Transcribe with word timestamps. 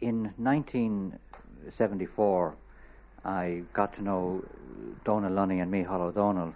in 0.00 0.32
1974, 0.36 2.56
I 3.24 3.62
got 3.72 3.92
to 3.94 4.02
know 4.02 4.44
Donal 5.04 5.32
Lunny 5.32 5.60
and 5.60 5.72
Micheál 5.72 6.00
O'Donnell, 6.00 6.54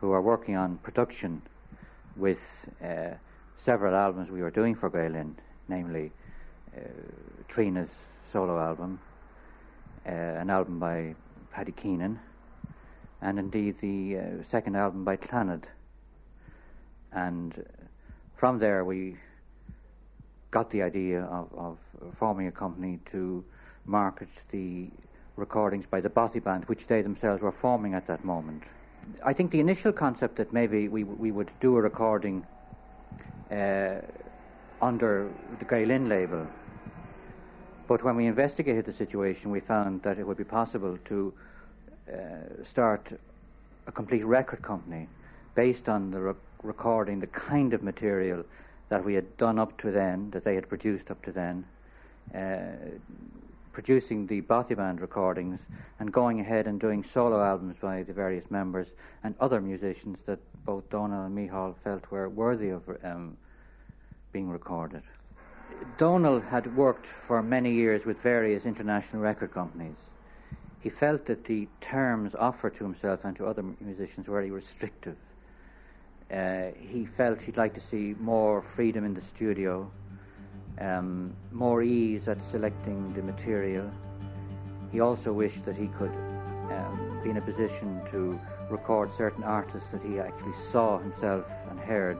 who 0.00 0.12
are 0.12 0.22
working 0.22 0.56
on 0.56 0.78
production 0.78 1.42
with 2.16 2.40
uh, 2.82 3.10
several 3.56 3.94
albums 3.94 4.30
we 4.30 4.42
were 4.42 4.50
doing 4.50 4.74
for 4.74 4.88
Gael 4.88 5.12
Linn, 5.12 5.36
namely 5.68 6.10
uh, 6.76 6.80
Tríona's 7.48 8.06
solo 8.22 8.58
album, 8.58 8.98
uh, 10.06 10.10
an 10.10 10.50
album 10.50 10.78
by 10.78 11.14
Paddy 11.50 11.72
Keenan, 11.72 12.18
and 13.20 13.38
indeed 13.38 13.78
the 13.80 14.18
uh, 14.18 14.42
second 14.42 14.76
album 14.76 15.04
by 15.04 15.16
Clannad. 15.16 15.64
And 17.12 17.64
from 18.36 18.58
there, 18.58 18.84
we 18.84 19.16
got 20.54 20.70
the 20.70 20.82
idea 20.82 21.22
of, 21.24 21.48
of 21.58 21.78
forming 22.14 22.46
a 22.46 22.52
company 22.52 23.00
to 23.06 23.44
market 23.86 24.28
the 24.52 24.88
recordings 25.36 25.84
by 25.84 26.00
the 26.00 26.08
Bothy 26.08 26.38
Band, 26.38 26.64
which 26.66 26.86
they 26.86 27.02
themselves 27.02 27.42
were 27.42 27.50
forming 27.52 27.94
at 27.94 28.06
that 28.06 28.24
moment. 28.24 28.62
I 29.24 29.32
think 29.32 29.50
the 29.50 29.58
initial 29.58 29.92
concept 29.92 30.36
that 30.36 30.52
maybe 30.52 30.88
we 30.88 31.02
we 31.04 31.32
would 31.32 31.52
do 31.60 31.76
a 31.76 31.82
recording 31.82 32.46
uh, 33.50 34.00
under 34.80 35.28
the 35.58 35.64
Gael 35.64 35.88
Linn 35.88 36.08
label, 36.08 36.46
but 37.88 38.04
when 38.04 38.16
we 38.16 38.26
investigated 38.26 38.84
the 38.84 38.92
situation, 38.92 39.50
we 39.50 39.60
found 39.60 40.02
that 40.02 40.18
it 40.18 40.26
would 40.26 40.38
be 40.38 40.44
possible 40.60 40.96
to 41.04 41.34
uh, 42.12 42.62
start 42.62 43.12
a 43.86 43.92
complete 43.92 44.24
record 44.24 44.62
company 44.62 45.08
based 45.54 45.88
on 45.88 46.10
the 46.12 46.20
re- 46.20 46.34
recording 46.62 47.20
the 47.20 47.26
kind 47.50 47.74
of 47.74 47.82
material 47.82 48.44
that 48.88 49.04
we 49.04 49.14
had 49.14 49.36
done 49.36 49.58
up 49.58 49.76
to 49.78 49.90
then, 49.90 50.30
that 50.30 50.44
they 50.44 50.54
had 50.54 50.68
produced 50.68 51.10
up 51.10 51.22
to 51.24 51.32
then, 51.32 51.64
uh, 52.34 52.98
producing 53.72 54.26
the 54.26 54.40
Bothy 54.40 54.76
Band 54.76 55.00
recordings 55.00 55.66
and 55.98 56.12
going 56.12 56.40
ahead 56.40 56.66
and 56.66 56.78
doing 56.78 57.02
solo 57.02 57.42
albums 57.42 57.76
by 57.78 58.02
the 58.04 58.12
various 58.12 58.50
members 58.50 58.94
and 59.24 59.34
other 59.40 59.60
musicians 59.60 60.20
that 60.22 60.38
both 60.64 60.88
Donal 60.90 61.24
and 61.24 61.36
Micheál 61.36 61.74
felt 61.82 62.10
were 62.10 62.28
worthy 62.28 62.70
of 62.70 62.82
um, 63.02 63.36
being 64.32 64.48
recorded. 64.48 65.02
Donal 65.98 66.40
had 66.40 66.76
worked 66.76 67.06
for 67.06 67.42
many 67.42 67.72
years 67.72 68.06
with 68.06 68.18
various 68.20 68.64
international 68.64 69.22
record 69.22 69.52
companies. 69.52 69.96
He 70.80 70.90
felt 70.90 71.26
that 71.26 71.44
the 71.44 71.66
terms 71.80 72.34
offered 72.34 72.74
to 72.76 72.84
himself 72.84 73.24
and 73.24 73.34
to 73.36 73.46
other 73.46 73.64
musicians 73.80 74.28
were 74.28 74.38
very 74.38 74.50
restrictive. 74.50 75.16
Uh, 76.30 76.68
he 76.78 77.04
felt 77.04 77.40
he'd 77.40 77.56
like 77.56 77.74
to 77.74 77.80
see 77.80 78.14
more 78.18 78.62
freedom 78.62 79.04
in 79.04 79.14
the 79.14 79.20
studio, 79.20 79.90
um, 80.80 81.34
more 81.52 81.82
ease 81.82 82.28
at 82.28 82.42
selecting 82.42 83.12
the 83.12 83.22
material. 83.22 83.90
He 84.90 85.00
also 85.00 85.32
wished 85.32 85.64
that 85.64 85.76
he 85.76 85.88
could 85.88 86.14
um, 86.70 87.20
be 87.22 87.30
in 87.30 87.36
a 87.36 87.40
position 87.40 88.00
to 88.10 88.40
record 88.70 89.12
certain 89.12 89.44
artists 89.44 89.90
that 89.90 90.02
he 90.02 90.18
actually 90.18 90.54
saw 90.54 90.98
himself 90.98 91.44
and 91.70 91.78
heard. 91.78 92.18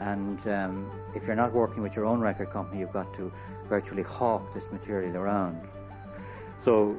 And 0.00 0.46
um, 0.48 0.90
if 1.14 1.26
you're 1.26 1.36
not 1.36 1.52
working 1.52 1.82
with 1.82 1.96
your 1.96 2.06
own 2.06 2.20
record 2.20 2.50
company, 2.50 2.80
you've 2.80 2.92
got 2.92 3.12
to 3.14 3.32
virtually 3.68 4.02
hawk 4.02 4.52
this 4.54 4.70
material 4.70 5.16
around. 5.16 5.60
So, 6.60 6.96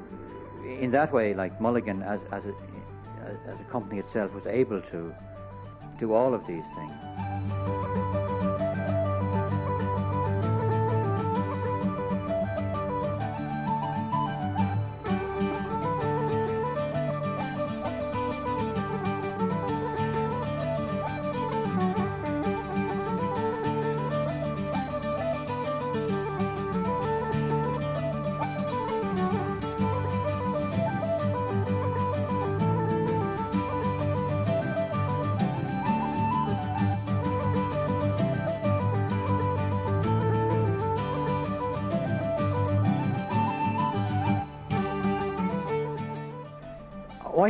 in 0.63 0.91
that 0.91 1.13
way, 1.13 1.33
like 1.33 1.59
Mulligan, 1.61 2.01
as, 2.01 2.21
as, 2.31 2.45
a, 2.45 2.53
as 3.47 3.59
a 3.59 3.63
company 3.65 3.99
itself, 3.99 4.33
was 4.33 4.45
able 4.45 4.81
to 4.81 5.13
do 5.97 6.13
all 6.13 6.33
of 6.33 6.45
these 6.45 6.65
things. 6.75 7.24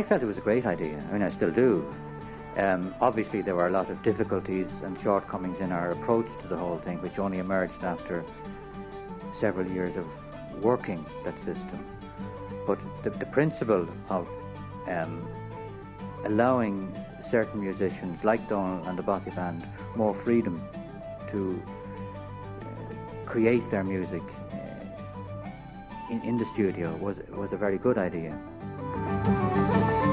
Felt 0.06 0.22
it 0.22 0.26
was 0.26 0.38
a 0.38 0.42
great 0.42 0.66
idea. 0.66 1.02
I 1.08 1.12
mean, 1.12 1.22
I 1.22 1.30
still 1.30 1.50
do. 1.50 1.84
Um, 2.56 2.94
obviously, 3.00 3.42
there 3.42 3.54
were 3.54 3.66
a 3.66 3.70
lot 3.70 3.90
of 3.90 4.02
difficulties 4.02 4.68
and 4.82 4.98
shortcomings 4.98 5.60
in 5.60 5.72
our 5.72 5.90
approach 5.90 6.28
to 6.40 6.48
the 6.48 6.56
whole 6.56 6.78
thing, 6.78 7.02
which 7.02 7.18
only 7.18 7.38
emerged 7.38 7.82
after 7.82 8.24
several 9.32 9.66
years 9.70 9.96
of 9.96 10.06
working 10.62 11.04
that 11.24 11.38
system. 11.40 11.84
But 12.66 12.78
the, 13.02 13.10
the 13.10 13.26
principle 13.26 13.86
of 14.08 14.26
um, 14.86 15.28
allowing 16.24 16.94
certain 17.20 17.60
musicians, 17.60 18.24
like 18.24 18.48
Donal 18.48 18.86
and 18.86 18.98
the 18.98 19.02
Bothy 19.02 19.34
Band, 19.34 19.66
more 19.94 20.14
freedom 20.14 20.62
to 21.30 21.62
uh, 22.60 23.26
create 23.26 23.68
their 23.70 23.84
music 23.84 24.22
uh, 24.52 26.12
in, 26.12 26.22
in 26.22 26.38
the 26.38 26.44
studio 26.44 26.96
was 26.96 27.20
was 27.30 27.52
a 27.52 27.56
very 27.56 27.78
good 27.78 27.98
idea. 27.98 28.38
We 29.26 30.05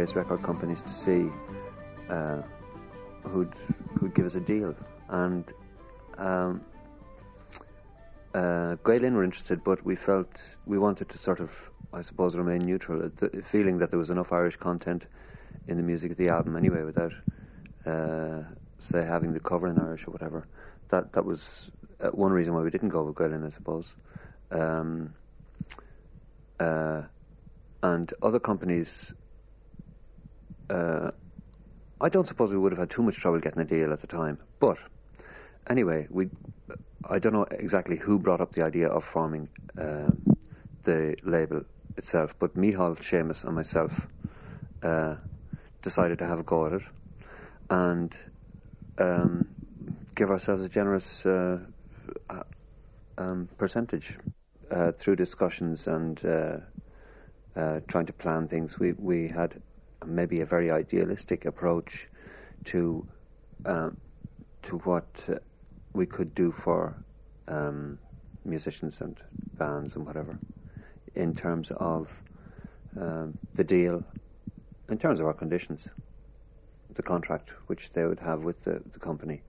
various 0.00 0.16
record 0.16 0.42
companies 0.42 0.80
to 0.80 0.94
see 0.94 1.28
uh, 2.08 2.40
who'd 3.24 3.52
who'd 3.98 4.14
give 4.14 4.24
us 4.24 4.34
a 4.34 4.40
deal, 4.40 4.74
and 5.10 5.52
um, 6.16 6.64
uh, 8.32 8.76
Gael 8.82 9.00
Linn 9.00 9.14
were 9.14 9.24
interested, 9.24 9.62
but 9.62 9.84
we 9.84 9.94
felt 9.94 10.42
we 10.64 10.78
wanted 10.78 11.10
to 11.10 11.18
sort 11.18 11.38
of, 11.38 11.50
I 11.92 12.00
suppose, 12.00 12.34
remain 12.34 12.60
neutral, 12.64 13.04
uh, 13.04 13.28
feeling 13.42 13.76
that 13.76 13.90
there 13.90 13.98
was 13.98 14.08
enough 14.08 14.32
Irish 14.32 14.56
content 14.56 15.06
in 15.68 15.76
the 15.76 15.82
music 15.82 16.12
of 16.12 16.16
the 16.16 16.30
album 16.30 16.56
anyway, 16.56 16.82
without 16.82 17.12
uh, 17.84 18.40
say 18.78 19.04
having 19.04 19.34
the 19.34 19.40
cover 19.40 19.68
in 19.68 19.78
Irish 19.78 20.08
or 20.08 20.12
whatever. 20.12 20.46
That 20.88 21.12
that 21.12 21.26
was 21.26 21.70
uh, 22.00 22.08
one 22.08 22.32
reason 22.32 22.54
why 22.54 22.62
we 22.62 22.70
didn't 22.70 22.88
go 22.88 23.02
with 23.02 23.18
Gael 23.18 23.28
Linn, 23.28 23.44
I 23.44 23.50
suppose. 23.50 23.96
Um, 24.50 25.12
uh, 26.58 27.02
and 27.82 28.12
other 28.22 28.40
companies, 28.40 29.12
uh, 30.70 31.10
I 32.00 32.08
don't 32.08 32.26
suppose 32.26 32.50
we 32.50 32.58
would 32.58 32.72
have 32.72 32.78
had 32.78 32.90
too 32.90 33.02
much 33.02 33.16
trouble 33.16 33.40
getting 33.40 33.60
a 33.60 33.64
deal 33.64 33.92
at 33.92 34.00
the 34.00 34.06
time. 34.06 34.38
But 34.58 34.78
anyway, 35.68 36.06
we, 36.10 36.30
I 37.08 37.18
don't 37.18 37.32
know 37.32 37.46
exactly 37.50 37.96
who 37.96 38.18
brought 38.18 38.40
up 38.40 38.52
the 38.52 38.64
idea 38.64 38.88
of 38.88 39.04
forming 39.04 39.48
uh, 39.76 40.10
the 40.84 41.16
label 41.22 41.62
itself, 41.96 42.34
but 42.38 42.56
Micheál, 42.56 42.96
Seamus, 42.98 43.44
and 43.44 43.54
myself 43.54 44.06
uh, 44.82 45.16
decided 45.82 46.18
to 46.20 46.26
have 46.26 46.38
a 46.38 46.42
go 46.42 46.66
at 46.66 46.72
it 46.74 46.82
and 47.68 48.16
um, 48.98 49.46
give 50.14 50.30
ourselves 50.30 50.62
a 50.62 50.68
generous 50.68 51.26
uh, 51.26 51.58
uh, 52.30 52.42
um, 53.18 53.48
percentage 53.58 54.18
uh, 54.70 54.92
through 54.92 55.16
discussions 55.16 55.86
and 55.86 56.24
uh, 56.24 57.80
trying 57.88 58.06
to 58.06 58.12
plan 58.12 58.48
things. 58.48 58.78
We 58.78 58.92
we 58.92 59.28
had 59.28 59.60
maybe 60.06 60.40
a 60.40 60.46
very 60.46 60.70
idealistic 60.70 61.44
approach 61.44 62.08
to 62.64 63.04
um, 63.64 63.96
to 64.62 64.78
what 64.78 65.06
uh, 65.28 65.34
we 65.92 66.06
could 66.06 66.34
do 66.34 66.52
for 66.52 66.96
um, 67.48 67.98
musicians 68.44 69.00
and 69.00 69.20
bands 69.58 69.96
and 69.96 70.06
whatever 70.06 70.38
in 71.14 71.34
terms 71.34 71.72
of 71.76 72.10
um, 72.98 73.36
the 73.54 73.64
deal, 73.64 74.02
in 74.88 74.98
terms 74.98 75.20
of 75.20 75.26
our 75.26 75.32
conditions, 75.32 75.90
the 76.94 77.02
contract 77.02 77.54
which 77.66 77.90
they 77.90 78.04
would 78.04 78.20
have 78.20 78.44
with 78.44 78.62
the, 78.64 78.80
the 78.92 78.98
company. 78.98 79.42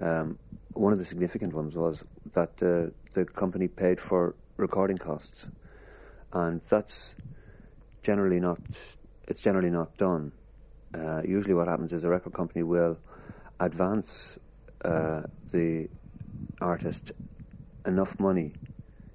Um, 0.00 0.38
one 0.74 0.92
of 0.92 0.98
the 0.98 1.04
significant 1.04 1.54
ones 1.54 1.76
was 1.76 2.04
that 2.32 2.50
uh, 2.62 2.90
the 3.14 3.24
company 3.24 3.68
paid 3.68 4.00
for 4.00 4.34
recording 4.56 4.98
costs, 4.98 5.48
and 6.32 6.60
that's 6.68 7.14
generally 8.02 8.40
not 8.40 8.58
it's 9.26 9.42
generally 9.42 9.70
not 9.70 9.96
done. 9.96 10.32
Uh, 10.94 11.22
usually, 11.24 11.54
what 11.54 11.68
happens 11.68 11.92
is 11.92 12.04
a 12.04 12.08
record 12.08 12.32
company 12.32 12.62
will 12.62 12.98
advance 13.60 14.38
uh, 14.84 15.22
the 15.52 15.88
artist 16.60 17.12
enough 17.86 18.18
money 18.18 18.54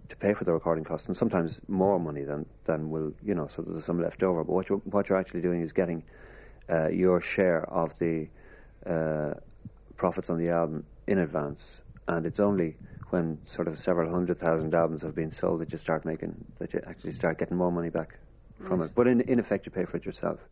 to 0.10 0.16
pay 0.18 0.34
for 0.34 0.44
the 0.44 0.54
recording 0.54 0.84
costs, 0.84 1.08
and 1.08 1.16
sometimes 1.16 1.62
more 1.68 2.00
money 2.00 2.24
than 2.24 2.46
than 2.66 2.90
will 2.90 3.14
you 3.24 3.34
know. 3.34 3.48
So 3.48 3.62
there's 3.62 3.84
some 3.86 4.02
left 4.02 4.24
over. 4.24 4.44
But 4.44 4.54
what 4.54 4.70
you're 4.70 4.80
what 4.80 5.10
you're 5.10 5.18
actually 5.18 5.42
doing 5.42 5.62
is 5.62 5.72
getting 5.74 6.04
uh, 6.70 6.90
your 6.90 7.22
share 7.22 7.64
of 7.70 7.98
the 8.00 8.30
uh, 8.86 9.34
profits 9.96 10.30
on 10.30 10.38
the 10.38 10.50
album 10.50 10.86
in 11.08 11.20
advance, 11.20 11.82
and 12.08 12.26
it's 12.26 12.40
only 12.40 12.78
when 13.10 13.40
sort 13.44 13.68
of 13.68 13.78
several 13.78 14.10
hundred 14.10 14.40
thousand 14.40 14.74
albums 14.74 15.02
have 15.02 15.16
been 15.16 15.32
sold 15.32 15.60
that 15.62 15.72
you 15.72 15.78
start 15.78 16.06
making 16.06 16.34
that 16.60 16.74
you 16.74 16.82
actually 16.88 17.12
start 17.12 17.38
getting 17.38 17.58
more 17.58 17.72
money 17.72 17.90
back 17.90 18.20
from 18.62 18.80
mm. 18.80 18.86
it. 18.86 18.96
But 18.96 19.08
in 19.08 19.22
in 19.22 19.40
effect, 19.40 19.66
you 19.66 19.72
pay 19.72 19.86
for 19.86 19.98
it 19.98 20.06
yourself. 20.06 20.50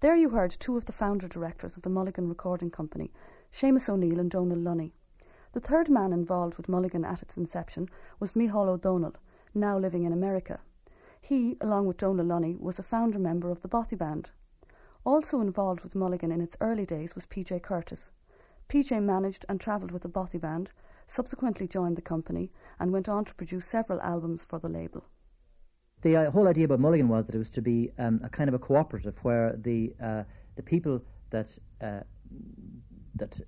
There 0.00 0.16
you 0.16 0.30
heard 0.30 0.50
two 0.50 0.76
of 0.78 0.86
the 0.86 0.92
founder 0.92 1.28
directors 1.28 1.76
of 1.76 1.82
the 1.82 1.90
Mulligan 1.90 2.28
Recording 2.28 2.70
Company, 2.70 3.12
Seamus 3.52 3.88
O'Neill 3.88 4.18
and 4.18 4.30
Donal 4.30 4.58
Lunny. 4.58 4.94
The 5.52 5.60
third 5.60 5.90
man 5.90 6.12
involved 6.12 6.56
with 6.56 6.68
Mulligan 6.68 7.04
at 7.04 7.20
its 7.20 7.36
inception 7.36 7.88
was 8.18 8.32
Micheál 8.32 8.68
O'Donnell, 8.68 9.16
now 9.52 9.76
living 9.78 10.04
in 10.04 10.12
America. 10.12 10.60
He, 11.20 11.58
along 11.60 11.86
with 11.86 11.98
Donal 11.98 12.24
Lunny, 12.24 12.56
was 12.56 12.78
a 12.78 12.82
founder 12.82 13.18
member 13.18 13.50
of 13.50 13.60
the 13.60 13.68
Bothy 13.68 13.96
Band. 13.96 14.30
Also 15.04 15.40
involved 15.40 15.82
with 15.82 15.94
Mulligan 15.94 16.32
in 16.32 16.40
its 16.40 16.56
early 16.62 16.86
days 16.86 17.14
was 17.14 17.26
PJ 17.26 17.60
Curtis. 17.62 18.10
PJ 18.70 19.02
managed 19.02 19.44
and 19.48 19.60
travelled 19.60 19.90
with 19.90 20.02
the 20.02 20.08
Bothy 20.08 20.38
Band, 20.38 20.72
subsequently 21.06 21.68
joined 21.68 21.96
the 21.96 22.02
company, 22.02 22.50
and 22.78 22.90
went 22.90 23.08
on 23.08 23.26
to 23.26 23.34
produce 23.34 23.66
several 23.66 24.00
albums 24.00 24.44
for 24.44 24.58
the 24.58 24.68
label. 24.70 25.04
The 26.02 26.16
uh, 26.16 26.30
whole 26.30 26.48
idea 26.48 26.64
about 26.64 26.80
Mulligan 26.80 27.08
was 27.08 27.26
that 27.26 27.34
it 27.34 27.38
was 27.38 27.50
to 27.50 27.62
be 27.62 27.90
um, 27.98 28.20
a 28.24 28.28
kind 28.28 28.48
of 28.48 28.54
a 28.54 28.58
cooperative 28.58 29.16
where 29.22 29.54
the 29.56 29.94
uh, 30.02 30.22
the 30.56 30.62
people 30.62 31.02
that 31.30 31.56
uh, 31.80 32.00
that 33.16 33.38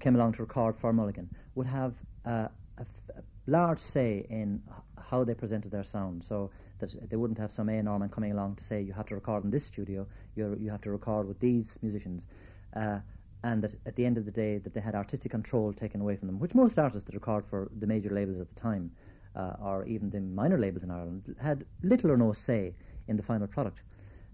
came 0.00 0.16
along 0.16 0.32
to 0.32 0.42
record 0.42 0.76
for 0.76 0.92
Mulligan 0.92 1.30
would 1.54 1.66
have 1.66 1.94
uh, 2.26 2.48
a, 2.78 2.80
f- 2.80 3.16
a 3.16 3.22
large 3.46 3.78
say 3.78 4.26
in 4.28 4.60
how 4.98 5.22
they 5.22 5.34
presented 5.34 5.70
their 5.70 5.84
sound. 5.84 6.24
So 6.24 6.50
that 6.78 7.10
they 7.10 7.16
wouldn't 7.16 7.38
have 7.38 7.52
some 7.52 7.68
A 7.68 7.78
and 7.78 7.86
man 7.86 8.08
coming 8.08 8.32
along 8.32 8.56
to 8.56 8.64
say 8.64 8.80
you 8.82 8.92
have 8.92 9.06
to 9.06 9.14
record 9.14 9.44
in 9.44 9.50
this 9.50 9.64
studio, 9.64 10.06
you 10.34 10.56
you 10.60 10.70
have 10.70 10.80
to 10.82 10.90
record 10.90 11.28
with 11.28 11.38
these 11.40 11.78
musicians, 11.82 12.26
uh, 12.74 12.98
and 13.42 13.62
that 13.62 13.74
at 13.86 13.94
the 13.96 14.04
end 14.04 14.18
of 14.18 14.24
the 14.24 14.32
day 14.32 14.58
that 14.58 14.74
they 14.74 14.80
had 14.80 14.94
artistic 14.94 15.30
control 15.30 15.72
taken 15.72 16.00
away 16.00 16.16
from 16.16 16.26
them, 16.28 16.38
which 16.38 16.54
most 16.54 16.78
artists 16.78 17.06
that 17.06 17.14
record 17.14 17.44
for 17.46 17.70
the 17.78 17.86
major 17.86 18.10
labels 18.10 18.40
at 18.40 18.48
the 18.48 18.54
time, 18.54 18.90
uh, 19.36 19.54
or 19.60 19.84
even 19.86 20.10
the 20.10 20.20
minor 20.20 20.58
labels 20.58 20.84
in 20.84 20.90
Ireland, 20.90 21.34
had 21.40 21.64
little 21.82 22.10
or 22.10 22.16
no 22.16 22.32
say 22.32 22.74
in 23.08 23.16
the 23.16 23.22
final 23.22 23.46
product, 23.46 23.82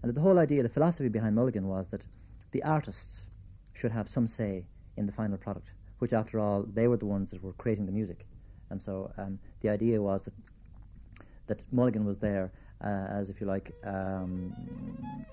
and 0.01 0.09
that 0.09 0.13
the 0.13 0.21
whole 0.21 0.39
idea, 0.39 0.63
the 0.63 0.69
philosophy 0.69 1.09
behind 1.09 1.35
Mulligan 1.35 1.67
was 1.67 1.87
that 1.87 2.05
the 2.51 2.63
artists 2.63 3.27
should 3.73 3.91
have 3.91 4.07
some 4.09 4.27
say 4.27 4.65
in 4.97 5.05
the 5.05 5.11
final 5.11 5.37
product, 5.37 5.71
which 5.99 6.13
after 6.13 6.39
all 6.39 6.63
they 6.73 6.87
were 6.87 6.97
the 6.97 7.05
ones 7.05 7.31
that 7.31 7.43
were 7.43 7.53
creating 7.53 7.85
the 7.85 7.91
music, 7.91 8.25
and 8.69 8.81
so 8.81 9.11
um, 9.17 9.39
the 9.61 9.69
idea 9.69 10.01
was 10.01 10.23
that 10.23 10.33
that 11.47 11.63
Mulligan 11.71 12.05
was 12.05 12.17
there 12.19 12.51
uh, 12.83 13.07
as, 13.09 13.29
if 13.29 13.41
you 13.41 13.47
like, 13.47 13.73
um, 13.83 14.53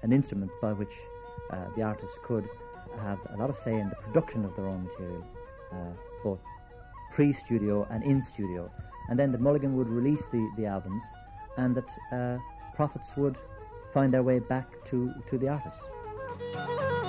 an 0.02 0.12
instrument 0.12 0.50
by 0.60 0.72
which 0.72 0.94
uh, 1.52 1.66
the 1.76 1.82
artists 1.82 2.18
could 2.22 2.48
have 2.98 3.18
a 3.34 3.36
lot 3.36 3.50
of 3.50 3.56
say 3.56 3.78
in 3.78 3.88
the 3.88 3.94
production 3.96 4.44
of 4.44 4.54
their 4.56 4.66
own 4.66 4.84
material, 4.84 5.24
uh, 5.72 5.92
both 6.24 6.42
pre-studio 7.12 7.86
and 7.90 8.02
in 8.04 8.20
studio, 8.20 8.70
and 9.08 9.18
then 9.18 9.32
that 9.32 9.40
Mulligan 9.40 9.76
would 9.76 9.88
release 9.88 10.26
the, 10.26 10.48
the 10.56 10.66
albums, 10.66 11.02
and 11.56 11.74
that 11.74 11.98
uh, 12.12 12.38
profits 12.74 13.16
would 13.16 13.36
find 13.92 14.12
their 14.12 14.22
way 14.22 14.38
back 14.38 14.66
to, 14.86 15.12
to 15.28 15.38
the 15.38 15.48
artists. 15.48 17.07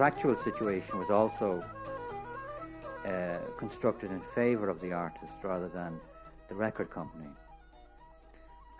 Contractual 0.00 0.34
situation 0.34 0.98
was 0.98 1.10
also 1.10 1.62
uh, 3.04 3.36
constructed 3.58 4.10
in 4.10 4.18
favour 4.34 4.70
of 4.70 4.80
the 4.80 4.90
artist 4.90 5.36
rather 5.42 5.68
than 5.68 6.00
the 6.48 6.54
record 6.54 6.88
company. 6.88 7.28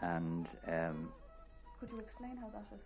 And 0.01 0.49
um, 0.67 1.11
could 1.79 1.91
you 1.91 1.99
explain 1.99 2.39
how 2.39 2.49
that 2.49 2.65
is? 2.75 2.81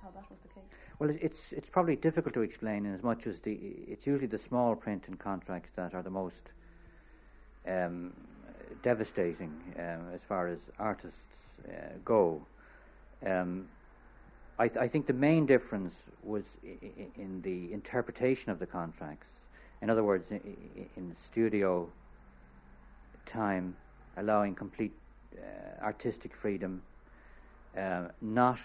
How 0.00 0.10
that 0.10 0.30
was 0.30 0.38
the 0.42 0.48
case? 0.50 0.62
Well, 1.00 1.10
it's 1.20 1.52
it's 1.52 1.68
probably 1.68 1.96
difficult 1.96 2.34
to 2.34 2.42
explain 2.42 2.86
in 2.86 2.94
as 2.94 3.02
much 3.02 3.26
as 3.26 3.40
the 3.40 3.54
it's 3.88 4.06
usually 4.06 4.28
the 4.28 4.38
small 4.38 4.76
print 4.76 5.08
and 5.08 5.18
contracts 5.18 5.72
that 5.74 5.92
are 5.92 6.04
the 6.04 6.10
most 6.22 6.52
um, 7.66 8.12
devastating 8.82 9.52
um, 9.76 10.02
as 10.14 10.22
far 10.22 10.46
as 10.46 10.70
artists 10.78 11.34
uh, 11.68 11.98
go. 12.04 12.46
Um, 13.26 13.66
I, 14.58 14.68
th- 14.68 14.82
I, 14.82 14.88
think 14.88 15.06
the 15.06 15.12
main 15.12 15.46
difference 15.46 16.08
was 16.22 16.56
I- 16.64 16.86
in 17.16 17.40
the 17.42 17.72
interpretation 17.72 18.52
of 18.52 18.58
the 18.58 18.66
contracts. 18.66 19.30
In 19.80 19.90
other 19.90 20.04
words, 20.04 20.30
in, 20.30 20.40
in 20.96 21.14
studio 21.14 21.88
time, 23.26 23.74
allowing 24.16 24.54
complete 24.54 24.92
uh, 25.36 25.84
artistic 25.84 26.34
freedom, 26.34 26.82
uh, 27.76 28.08
not 28.20 28.58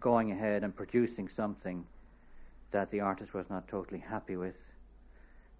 going 0.00 0.30
ahead 0.30 0.64
and 0.64 0.74
producing 0.74 1.28
something 1.28 1.84
that 2.70 2.90
the 2.90 3.00
artist 3.00 3.34
was 3.34 3.50
not 3.50 3.66
totally 3.68 3.98
happy 3.98 4.36
with. 4.36 4.56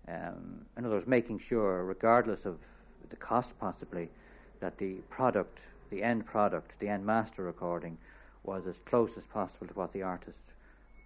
Um, 0.08 0.64
in 0.76 0.84
other 0.84 0.94
words, 0.94 1.06
making 1.06 1.38
sure, 1.38 1.84
regardless 1.84 2.46
of 2.46 2.58
the 3.10 3.16
cost 3.16 3.58
possibly, 3.58 4.08
that 4.60 4.78
the 4.78 4.94
product, 5.10 5.60
the 5.90 6.02
end 6.02 6.24
product, 6.24 6.78
the 6.78 6.88
end 6.88 7.04
master 7.04 7.42
recording, 7.42 7.98
was 8.44 8.66
as 8.66 8.78
close 8.78 9.16
as 9.16 9.26
possible 9.26 9.66
to 9.66 9.74
what 9.74 9.92
the 9.92 10.02
artist 10.02 10.52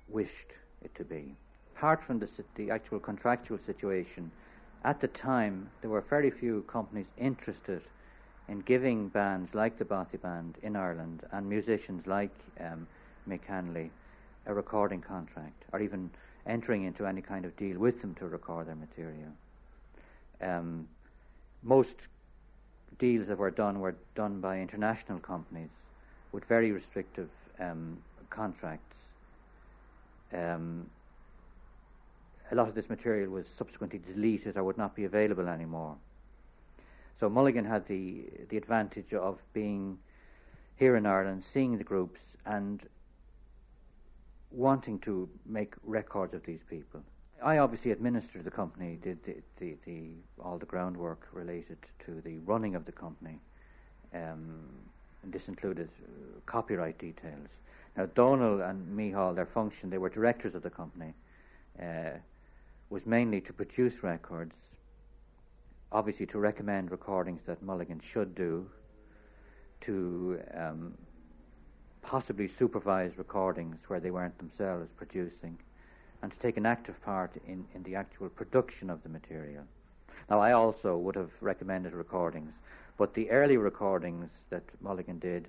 wished 0.09 0.53
it 0.83 0.95
to 0.95 1.05
be. 1.05 1.35
Apart 1.77 2.03
from 2.03 2.19
the, 2.19 2.29
the 2.55 2.71
actual 2.71 2.99
contractual 2.99 3.59
situation, 3.59 4.31
at 4.85 5.01
the 5.01 5.09
time 5.09 5.69
there 5.81 5.91
were 5.91 6.01
very 6.01 6.31
few 6.31 6.63
companies 6.63 7.09
interested 7.19 7.83
in 8.49 8.61
giving 8.61 9.09
bands 9.09 9.55
like 9.55 9.77
the 9.77 9.85
Bothy 9.85 10.19
Band 10.19 10.57
in 10.63 10.77
Ireland 10.77 11.23
and 11.33 11.49
musicians 11.49 12.07
like 12.07 12.31
um, 12.61 12.87
Mick 13.29 13.45
Hanley 13.47 13.91
a 14.47 14.55
recording 14.55 15.01
contract 15.01 15.65
or 15.73 15.81
even 15.81 16.11
entering 16.47 16.85
into 16.85 17.05
any 17.05 17.21
kind 17.21 17.45
of 17.45 17.57
deal 17.57 17.79
with 17.79 18.01
them 18.01 18.15
to 18.15 18.27
record 18.27 18.69
their 18.69 18.77
material. 18.77 19.33
Um, 20.41 20.87
most 21.63 22.07
deals 22.99 23.27
that 23.27 23.39
were 23.39 23.51
done 23.51 23.81
were 23.81 23.97
done 24.15 24.41
by 24.41 24.61
international 24.61 25.19
companies 25.19 25.71
with 26.33 26.45
very 26.45 26.73
restrictive 26.73 27.31
um, 27.61 27.97
contracts. 28.31 28.97
Um, 30.33 30.91
a 32.51 32.55
lot 32.55 32.69
of 32.69 32.75
this 32.75 32.89
material 32.89 33.31
was 33.31 33.47
subsequently 33.49 33.99
deleted 33.99 34.57
or 34.57 34.65
would 34.65 34.79
not 34.79 34.95
be 34.95 35.05
available 35.05 35.49
anymore. 35.49 35.97
So 37.19 37.29
Mulligan 37.29 37.65
had 37.65 37.87
the 37.87 38.25
the 38.51 38.57
advantage 38.57 39.15
of 39.15 39.41
being 39.53 39.99
here 40.77 40.97
in 40.97 41.07
Ireland, 41.07 41.43
seeing 41.43 41.79
the 41.79 41.85
groups 41.85 42.37
and 42.45 42.87
wanting 44.51 44.99
to 45.01 45.29
make 45.47 45.75
records 45.83 46.35
of 46.35 46.45
these 46.45 46.63
people. 46.63 47.03
I 47.43 47.59
obviously 47.59 47.91
administered 47.91 48.45
the 48.45 48.51
company, 48.51 48.99
did 49.03 49.23
the, 49.25 49.37
the, 49.59 49.77
the 49.85 50.11
all 50.43 50.59
the 50.59 50.67
groundwork 50.67 51.29
related 51.33 51.79
to 52.07 52.21
the 52.23 52.39
running 52.39 52.75
of 52.75 52.85
the 52.85 52.93
company. 52.93 53.39
Um, 54.15 54.69
and 55.27 55.33
this 55.33 55.49
included 55.49 55.89
uh, 56.05 56.41
copyright 56.47 56.97
details. 56.99 57.49
Now, 57.97 58.07
Donal 58.15 58.63
and 58.63 58.97
Micheál, 58.97 59.35
their 59.35 59.47
function, 59.47 59.91
they 59.91 59.99
were 59.99 60.09
directors 60.09 60.55
of 60.55 60.63
the 60.63 60.71
company, 60.71 61.15
uh, 61.83 62.11
was 62.91 63.07
mainly 63.07 63.41
to 63.41 63.53
produce 63.53 64.05
records, 64.05 64.55
obviously 65.91 66.27
to 66.27 66.39
recommend 66.39 66.93
recordings 66.93 67.43
that 67.47 67.61
Mulligan 67.61 67.99
should 67.99 68.37
do, 68.37 68.71
to 69.81 70.41
um, 70.55 70.95
possibly 72.03 72.47
supervise 72.47 73.19
recordings 73.19 73.81
where 73.89 73.99
they 73.99 74.13
weren't 74.13 74.39
themselves 74.39 74.89
producing, 74.97 75.59
and 76.23 76.31
to 76.33 76.39
take 76.39 76.57
an 76.57 76.67
active 76.67 77.03
part 77.03 77.33
in, 77.49 77.67
in 77.75 77.83
the 77.83 77.97
actual 77.97 78.29
production 78.29 78.91
of 78.91 79.03
the 79.03 79.09
material. 79.09 79.65
Now, 80.31 80.39
I 80.39 80.53
also 80.53 80.97
would 80.97 81.17
have 81.17 81.31
recommended 81.41 81.95
recordings, 81.95 82.61
But 82.97 83.15
the 83.15 83.31
early 83.31 83.57
recordings 83.57 84.31
that 84.51 84.63
Mulligan 84.81 85.19
did, 85.19 85.49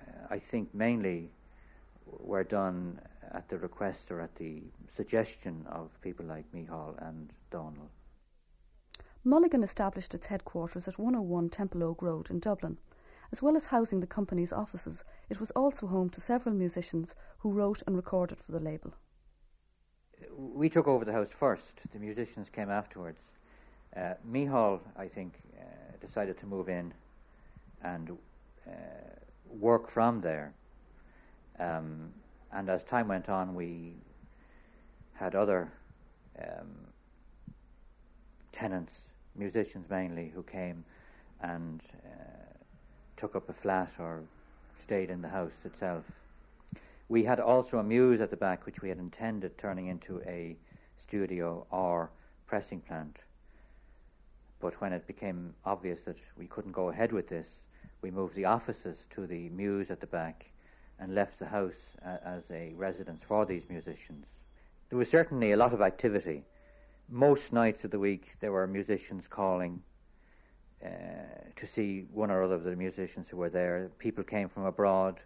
uh, 0.00 0.26
I 0.30 0.38
think 0.38 0.72
mainly 0.74 1.30
were 2.06 2.44
done 2.44 3.00
at 3.32 3.48
the 3.48 3.58
request 3.58 4.10
or 4.10 4.20
at 4.20 4.34
the 4.36 4.62
suggestion 4.88 5.66
of 5.68 5.90
people 6.02 6.26
like 6.26 6.44
Micheál 6.52 6.94
and 7.08 7.32
Donal. 7.50 7.90
Mulligan 9.24 9.62
established 9.62 10.14
its 10.14 10.26
headquarters 10.26 10.88
at 10.88 10.98
101 10.98 11.48
Templeogue 11.50 12.02
Road 12.02 12.30
in 12.30 12.40
Dublin. 12.40 12.78
As 13.30 13.40
well 13.40 13.56
as 13.56 13.66
housing 13.66 14.00
the 14.00 14.06
company's 14.06 14.52
offices, 14.52 15.04
it 15.30 15.40
was 15.40 15.50
also 15.52 15.86
home 15.86 16.10
to 16.10 16.20
several 16.20 16.54
musicians 16.54 17.14
who 17.38 17.50
wrote 17.50 17.82
and 17.86 17.96
recorded 17.96 18.38
for 18.38 18.52
the 18.52 18.60
label. 18.60 18.92
We 20.36 20.68
took 20.68 20.86
over 20.86 21.04
the 21.04 21.12
house 21.12 21.32
first. 21.32 21.80
The 21.92 21.98
musicians 21.98 22.50
came 22.50 22.70
afterwards. 22.70 23.20
Uh, 23.96 24.14
Micheál, 24.30 24.80
I 24.96 25.08
think, 25.08 25.40
uh, 25.58 25.62
decided 26.02 26.36
to 26.38 26.46
move 26.46 26.68
in 26.68 26.92
and 27.82 28.10
uh, 28.66 28.72
work 29.60 29.88
from 29.88 30.20
there. 30.20 30.52
Um, 31.58 32.10
and 32.52 32.68
as 32.68 32.84
time 32.84 33.08
went 33.08 33.28
on, 33.28 33.54
we 33.54 33.94
had 35.14 35.34
other 35.34 35.72
um, 36.38 36.68
tenants, 38.50 39.02
musicians 39.36 39.88
mainly, 39.88 40.30
who 40.34 40.42
came 40.42 40.84
and 41.40 41.80
uh, 42.04 42.58
took 43.16 43.34
up 43.36 43.48
a 43.48 43.52
flat 43.52 43.94
or 43.98 44.22
stayed 44.78 45.10
in 45.10 45.22
the 45.22 45.28
house 45.28 45.64
itself. 45.64 46.04
We 47.08 47.24
had 47.24 47.40
also 47.40 47.78
a 47.78 47.82
mews 47.82 48.20
at 48.20 48.30
the 48.30 48.36
back, 48.36 48.66
which 48.66 48.82
we 48.82 48.88
had 48.88 48.98
intended 48.98 49.56
turning 49.58 49.86
into 49.86 50.20
a 50.22 50.56
studio 50.98 51.66
or 51.70 52.10
pressing 52.46 52.80
plant. 52.80 53.18
But 54.62 54.80
when 54.80 54.92
it 54.92 55.08
became 55.08 55.54
obvious 55.64 56.02
that 56.02 56.18
we 56.38 56.46
couldn't 56.46 56.70
go 56.70 56.88
ahead 56.88 57.10
with 57.12 57.28
this, 57.28 57.66
we 58.00 58.12
moved 58.12 58.36
the 58.36 58.44
offices 58.44 59.08
to 59.10 59.26
the 59.26 59.48
mews 59.50 59.90
at 59.90 59.98
the 59.98 60.06
back 60.06 60.46
and 61.00 61.16
left 61.16 61.40
the 61.40 61.46
house 61.46 61.96
uh, 62.06 62.18
as 62.24 62.44
a 62.52 62.72
residence 62.76 63.24
for 63.24 63.44
these 63.44 63.68
musicians. 63.68 64.24
There 64.88 64.98
was 64.98 65.10
certainly 65.10 65.50
a 65.50 65.56
lot 65.56 65.72
of 65.72 65.80
activity. 65.82 66.44
Most 67.08 67.52
nights 67.52 67.82
of 67.82 67.90
the 67.90 67.98
week, 67.98 68.36
there 68.38 68.52
were 68.52 68.68
musicians 68.68 69.26
calling 69.26 69.82
uh, 70.84 70.88
to 71.56 71.66
see 71.66 72.06
one 72.12 72.30
or 72.30 72.44
other 72.44 72.54
of 72.54 72.62
the 72.62 72.76
musicians 72.76 73.28
who 73.28 73.38
were 73.38 73.50
there. 73.50 73.90
People 73.98 74.22
came 74.22 74.48
from 74.48 74.64
abroad 74.64 75.20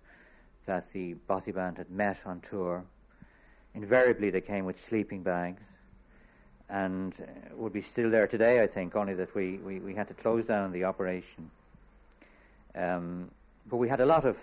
that 0.64 0.90
the 0.92 1.12
Bothy 1.28 1.52
Band 1.52 1.76
had 1.76 1.90
met 1.90 2.22
on 2.24 2.40
tour. 2.40 2.86
Invariably, 3.74 4.30
they 4.30 4.40
came 4.40 4.64
with 4.64 4.82
sleeping 4.82 5.22
bags 5.22 5.75
and 6.68 7.14
uh, 7.20 7.54
would 7.56 7.72
be 7.72 7.80
still 7.80 8.10
there 8.10 8.26
today, 8.26 8.62
I 8.62 8.66
think, 8.66 8.96
only 8.96 9.14
that 9.14 9.34
we, 9.34 9.58
we, 9.58 9.78
we 9.78 9.94
had 9.94 10.08
to 10.08 10.14
close 10.14 10.44
down 10.44 10.72
the 10.72 10.84
operation. 10.84 11.50
Um, 12.74 13.30
but 13.68 13.76
we 13.76 13.88
had 13.88 14.00
a 14.00 14.06
lot 14.06 14.24
of 14.24 14.36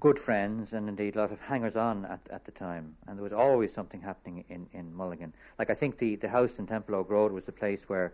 good 0.00 0.18
friends 0.18 0.72
and 0.72 0.88
indeed 0.88 1.14
a 1.14 1.20
lot 1.20 1.30
of 1.30 1.40
hangers 1.40 1.76
on 1.76 2.04
at, 2.06 2.20
at 2.30 2.44
the 2.44 2.50
time. 2.50 2.96
And 3.06 3.16
there 3.16 3.22
was 3.22 3.32
always 3.32 3.72
something 3.72 4.00
happening 4.00 4.44
in, 4.48 4.66
in 4.72 4.94
Mulligan. 4.94 5.32
Like 5.58 5.70
I 5.70 5.74
think 5.74 5.98
the, 5.98 6.16
the 6.16 6.28
house 6.28 6.58
in 6.58 6.66
Templeogue 6.66 7.08
Road 7.08 7.30
was 7.30 7.44
the 7.44 7.52
place 7.52 7.88
where 7.88 8.12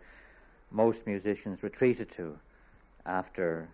most 0.71 1.07
musicians 1.07 1.62
retreated 1.62 2.11
to 2.11 2.38
after 3.07 3.69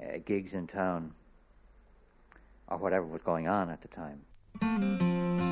uh, 0.00 0.18
gigs 0.24 0.54
in 0.54 0.66
town 0.66 1.12
or 2.68 2.78
whatever 2.78 3.06
was 3.06 3.22
going 3.22 3.48
on 3.48 3.68
at 3.68 3.82
the 3.82 3.88
time. 3.88 5.49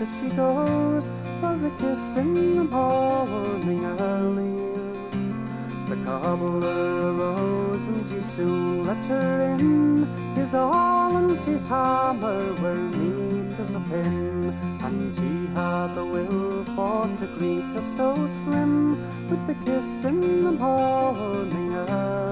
So 0.00 0.06
she 0.18 0.28
goes 0.34 1.10
for 1.40 1.54
a 1.66 1.70
kiss 1.78 2.16
in 2.16 2.56
the 2.56 2.64
morning 2.64 3.84
early. 3.84 4.56
The 5.88 5.96
cobbler 6.04 7.12
arose 7.12 7.86
and 7.88 8.08
he 8.08 8.20
soon 8.22 8.84
let 8.84 9.04
her 9.06 9.40
in. 9.40 10.06
His 10.34 10.54
awl 10.54 11.16
and 11.16 11.44
his 11.44 11.64
hammer 11.66 12.54
were 12.62 12.76
neat 12.76 13.58
as 13.58 13.74
a 13.74 13.80
pin, 13.80 14.56
and 14.82 15.16
he 15.18 15.54
had 15.54 15.94
the 15.94 16.04
will 16.04 16.64
for 16.76 17.06
to 17.18 17.26
greet 17.38 17.64
her 17.74 17.84
so 17.96 18.14
slim 18.42 19.28
with 19.28 19.46
the 19.46 19.54
kiss 19.64 20.04
in 20.04 20.44
the 20.44 20.52
morning 20.52 21.74
early. 21.74 22.29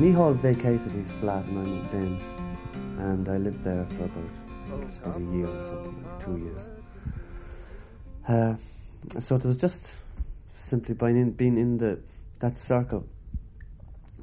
Micheál 0.00 0.34
vacated 0.34 0.92
his 0.92 1.10
flat 1.20 1.44
and 1.44 1.58
I 1.58 1.62
moved 1.62 1.92
in, 1.92 2.18
and 3.00 3.28
I 3.28 3.36
lived 3.36 3.60
there 3.60 3.84
for 3.84 4.04
about, 4.04 4.30
I 4.64 4.70
think 4.70 4.84
it's 4.84 4.96
about 4.96 5.18
a 5.18 5.36
year 5.36 5.46
or 5.46 5.66
something, 5.66 6.02
like 6.02 6.24
two 6.24 6.38
years. 6.38 6.70
Uh, 8.26 8.54
so 9.20 9.36
it 9.36 9.44
was 9.44 9.58
just 9.58 9.98
simply 10.56 10.94
by 10.94 11.10
in, 11.10 11.32
being 11.32 11.58
in 11.58 11.76
the 11.76 11.98
that 12.38 12.56
circle 12.56 13.06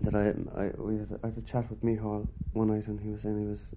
that 0.02 0.16
I, 0.16 0.30
I 0.60 0.72
we 0.80 0.98
had, 0.98 1.20
I 1.24 1.28
had 1.28 1.38
a 1.38 1.42
chat 1.42 1.70
with 1.70 1.84
Micheál 1.84 2.26
one 2.54 2.70
night, 2.70 2.88
and 2.88 3.00
he 3.00 3.10
was 3.10 3.22
saying 3.22 3.40
he 3.40 3.46
was 3.46 3.68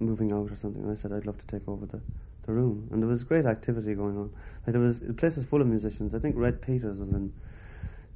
moving 0.00 0.32
out 0.32 0.50
or 0.50 0.56
something, 0.56 0.82
and 0.82 0.92
I 0.92 0.96
said 0.96 1.14
I'd 1.14 1.24
love 1.24 1.38
to 1.38 1.46
take 1.46 1.66
over 1.66 1.86
the, 1.86 2.02
the 2.44 2.52
room, 2.52 2.88
and 2.92 3.00
there 3.00 3.08
was 3.08 3.24
great 3.24 3.46
activity 3.46 3.94
going 3.94 4.18
on. 4.18 4.30
Like 4.66 4.74
there 4.74 4.82
was 4.82 5.00
the 5.00 5.14
place 5.14 5.36
was 5.36 5.46
full 5.46 5.62
of 5.62 5.66
musicians. 5.66 6.14
I 6.14 6.18
think 6.18 6.36
Red 6.36 6.60
Peters 6.60 6.98
was 6.98 7.14
in 7.14 7.32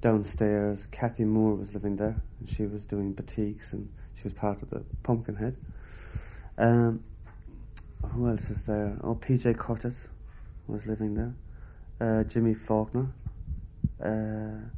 downstairs. 0.01 0.87
Kathy 0.91 1.25
Moore 1.25 1.55
was 1.55 1.75
living 1.75 1.97
there, 1.97 2.21
and 2.39 2.49
she 2.49 2.67
was 2.67 2.87
doing 2.87 3.15
batiks, 3.15 3.73
and 3.73 3.89
she 4.15 4.25
was 4.25 4.33
part 4.33 4.63
of 4.63 4.71
the 4.71 4.83
Pumpkinhead. 5.03 5.57
Um, 6.59 7.03
who 8.13 8.29
else 8.29 8.49
was 8.49 8.63
there? 8.63 8.97
Oh, 9.03 9.15
PJ 9.15 9.59
Curtis 9.59 10.09
was 10.67 10.87
living 10.87 11.15
there. 11.15 11.35
Uh, 12.01 12.25
Jimmy 12.25 12.55
Faulkner. 12.55 13.09
Uh, 14.03 14.69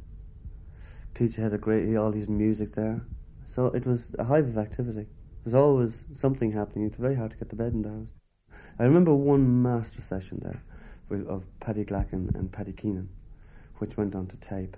PJ 1.15 1.35
had 1.35 1.53
a 1.53 1.57
great, 1.57 1.95
all 1.95 2.11
his 2.11 2.27
music 2.27 2.73
there. 2.73 3.01
So 3.45 3.67
it 3.67 3.85
was 3.85 4.09
a 4.19 4.23
hive 4.23 4.47
of 4.47 4.57
activity. 4.57 5.03
There 5.03 5.45
was 5.45 5.55
always 5.55 6.05
something 6.13 6.51
happening. 6.51 6.85
It's 6.85 6.97
very 6.97 7.15
hard 7.15 7.31
to 7.31 7.37
get 7.37 7.49
to 7.49 7.55
bed 7.55 7.73
in 7.73 7.81
the 7.81 7.89
house. 7.89 8.07
I 8.79 8.83
remember 8.83 9.13
one 9.13 9.61
master 9.61 10.01
session 10.01 10.39
there 10.41 10.63
of 11.27 11.43
Paddy 11.59 11.85
Glacken 11.85 12.33
and 12.33 12.51
Paddy 12.51 12.73
Keenan, 12.73 13.09
which 13.77 13.97
went 13.97 14.15
on 14.15 14.25
to 14.27 14.37
tape 14.37 14.75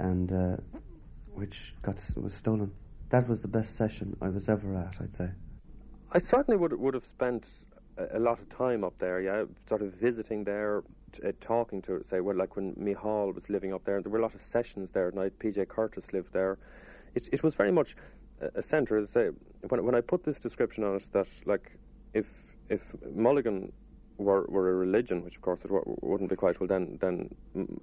and 0.00 0.32
uh, 0.32 0.56
which 1.34 1.74
got 1.82 1.96
was 2.16 2.34
stolen. 2.34 2.72
That 3.10 3.28
was 3.28 3.42
the 3.42 3.48
best 3.48 3.76
session 3.76 4.16
I 4.20 4.28
was 4.28 4.48
ever 4.48 4.74
at. 4.76 4.96
I'd 5.00 5.14
say. 5.14 5.30
I 6.12 6.18
certainly 6.18 6.56
would 6.56 6.72
would 6.78 6.94
have 6.94 7.04
spent 7.04 7.66
a, 8.12 8.18
lot 8.18 8.40
of 8.40 8.48
time 8.48 8.82
up 8.84 8.98
there. 8.98 9.20
Yeah, 9.20 9.44
sort 9.66 9.82
of 9.82 9.92
visiting 9.92 10.44
there, 10.44 10.82
t- 11.12 11.22
uh, 11.26 11.32
talking 11.40 11.82
to 11.82 12.02
say 12.02 12.20
well, 12.20 12.36
like 12.36 12.56
when 12.56 12.74
Micheál 12.74 13.34
was 13.34 13.50
living 13.50 13.72
up 13.72 13.84
there, 13.84 13.96
and 13.96 14.04
there 14.04 14.10
were 14.10 14.18
a 14.18 14.22
lot 14.22 14.34
of 14.34 14.40
sessions 14.40 14.90
there 14.90 15.08
at 15.08 15.14
night. 15.14 15.38
PJ 15.38 15.68
Curtis 15.68 16.12
lived 16.12 16.32
there. 16.32 16.58
It 17.14 17.28
it 17.32 17.42
was 17.42 17.54
very 17.54 17.72
much 17.72 17.96
a, 18.40 18.58
a 18.58 18.62
centre. 18.62 18.96
As 18.96 19.10
I 19.10 19.12
say, 19.12 19.30
when 19.68 19.84
when 19.84 19.94
I 19.94 20.00
put 20.00 20.24
this 20.24 20.40
description 20.40 20.84
on 20.84 20.96
it, 20.96 21.08
that 21.12 21.28
like 21.46 21.72
if 22.14 22.26
if 22.68 22.94
Mulligan 23.14 23.72
were, 24.20 24.44
were 24.48 24.70
a 24.70 24.74
religion, 24.74 25.24
which 25.24 25.36
of 25.36 25.42
course 25.42 25.64
it 25.64 25.68
w- 25.68 25.96
wouldn't 26.02 26.30
be 26.30 26.36
quite 26.36 26.60
well, 26.60 26.68
then 26.68 26.98
then 27.00 27.28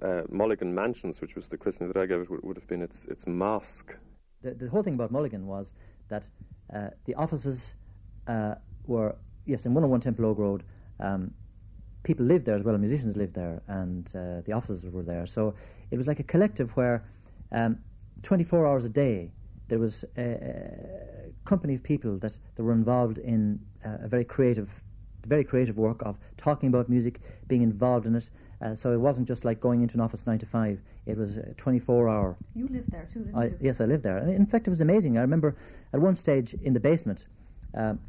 uh, 0.02 0.22
Mulligan 0.30 0.74
Mansions, 0.74 1.20
which 1.20 1.34
was 1.34 1.48
the 1.48 1.56
christening 1.56 1.92
that 1.92 2.00
I 2.00 2.06
gave 2.06 2.20
it, 2.20 2.30
would, 2.30 2.42
would 2.42 2.56
have 2.56 2.66
been 2.66 2.82
its 2.82 3.04
its 3.06 3.26
mosque. 3.26 3.94
The, 4.42 4.54
the 4.54 4.68
whole 4.68 4.82
thing 4.82 4.94
about 4.94 5.10
Mulligan 5.10 5.46
was 5.46 5.72
that 6.08 6.28
uh, 6.74 6.90
the 7.06 7.14
offices 7.14 7.74
uh, 8.26 8.54
were 8.86 9.16
yes 9.46 9.66
in 9.66 9.74
101 9.74 10.00
Templeogue 10.00 10.38
Road. 10.38 10.62
Um, 11.00 11.32
people 12.04 12.24
lived 12.24 12.46
there 12.46 12.54
as 12.56 12.62
well, 12.62 12.78
musicians 12.78 13.16
lived 13.16 13.34
there, 13.34 13.60
and 13.66 14.06
uh, 14.14 14.40
the 14.46 14.52
offices 14.52 14.84
were 14.90 15.02
there. 15.02 15.26
So 15.26 15.54
it 15.90 15.96
was 15.96 16.06
like 16.06 16.20
a 16.20 16.22
collective 16.22 16.70
where 16.76 17.04
um, 17.52 17.78
24 18.22 18.66
hours 18.66 18.84
a 18.84 18.88
day 18.88 19.32
there 19.68 19.78
was 19.78 20.04
a, 20.16 20.22
a 20.22 21.32
company 21.44 21.74
of 21.74 21.82
people 21.82 22.16
that, 22.18 22.38
that 22.54 22.62
were 22.62 22.72
involved 22.72 23.18
in 23.18 23.58
uh, 23.84 23.98
a 24.04 24.08
very 24.08 24.24
creative 24.24 24.70
very 25.28 25.44
creative 25.44 25.76
work 25.76 26.02
of 26.02 26.16
talking 26.36 26.68
about 26.68 26.88
music, 26.88 27.20
being 27.46 27.62
involved 27.62 28.06
in 28.06 28.14
it. 28.14 28.30
Uh, 28.60 28.74
so 28.74 28.92
it 28.92 28.96
wasn't 28.96 29.28
just 29.28 29.44
like 29.44 29.60
going 29.60 29.82
into 29.82 29.94
an 29.94 30.00
office 30.00 30.26
nine 30.26 30.38
to 30.38 30.46
five. 30.46 30.80
It 31.06 31.16
was 31.16 31.36
a 31.36 31.54
24 31.54 32.08
hour. 32.08 32.36
You 32.54 32.66
lived 32.68 32.90
there 32.90 33.08
too, 33.12 33.20
didn't 33.20 33.36
I, 33.36 33.44
you? 33.46 33.58
Yes, 33.60 33.80
I 33.80 33.84
lived 33.84 34.02
there. 34.02 34.18
And 34.18 34.30
In 34.30 34.46
fact, 34.46 34.66
it 34.66 34.70
was 34.70 34.80
amazing. 34.80 35.16
I 35.16 35.20
remember 35.20 35.56
at 35.92 36.00
one 36.00 36.16
stage 36.16 36.54
in 36.54 36.72
the 36.72 36.80
basement, 36.80 37.26
um, 37.74 38.00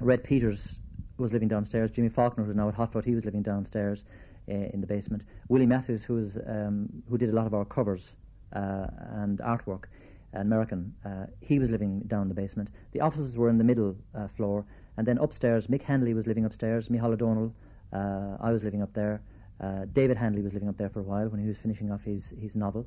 Red 0.00 0.22
Peters 0.22 0.80
was 1.16 1.32
living 1.32 1.48
downstairs. 1.48 1.90
Jimmy 1.90 2.08
Faulkner, 2.08 2.44
who's 2.44 2.54
now 2.54 2.68
at 2.68 2.74
Hotfoot, 2.76 3.04
he 3.04 3.14
was 3.14 3.24
living 3.24 3.42
downstairs. 3.42 4.04
in 4.50 4.80
the 4.80 4.86
basement. 4.86 5.24
Willie 5.48 5.66
Matthews, 5.66 6.02
who 6.02 6.14
was 6.14 6.36
um, 6.46 6.88
who 7.08 7.16
did 7.16 7.28
a 7.28 7.32
lot 7.32 7.46
of 7.46 7.54
our 7.54 7.64
covers 7.64 8.14
uh, 8.54 8.86
and 9.22 9.38
artwork, 9.38 9.84
an 10.32 10.42
American, 10.42 10.94
uh, 11.04 11.26
he 11.40 11.58
was 11.58 11.70
living 11.70 12.00
down 12.06 12.22
in 12.22 12.28
the 12.28 12.34
basement. 12.34 12.68
The 12.92 13.00
offices 13.00 13.36
were 13.36 13.48
in 13.48 13.58
the 13.58 13.64
middle 13.64 13.96
uh, 14.14 14.28
floor, 14.28 14.64
and 15.00 15.06
then 15.08 15.16
upstairs, 15.16 15.66
Mick 15.68 15.80
Hanley 15.80 16.12
was 16.12 16.26
living 16.26 16.44
upstairs. 16.44 16.90
Micheál 16.90 17.14
O'Donnell, 17.14 17.54
uh, 17.90 18.36
I 18.38 18.52
was 18.52 18.62
living 18.62 18.82
up 18.82 18.92
there. 18.92 19.22
Uh, 19.58 19.86
David 19.94 20.18
Hanly 20.18 20.42
was 20.42 20.52
living 20.52 20.68
up 20.68 20.76
there 20.76 20.90
for 20.90 21.00
a 21.00 21.02
while 21.02 21.26
when 21.30 21.40
he 21.40 21.46
was 21.48 21.56
finishing 21.56 21.90
off 21.90 22.02
his 22.02 22.34
his 22.38 22.54
novel, 22.54 22.86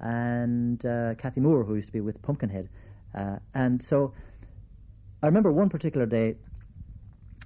and 0.00 0.82
uh, 0.86 1.16
Kathy 1.16 1.42
Moore, 1.42 1.62
who 1.62 1.74
used 1.74 1.88
to 1.88 1.92
be 1.92 2.00
with 2.00 2.22
Pumpkinhead, 2.22 2.70
and 3.54 3.84
so. 3.84 4.14
I 5.22 5.26
remember 5.26 5.52
one 5.52 5.68
particular 5.68 6.06
day 6.06 6.36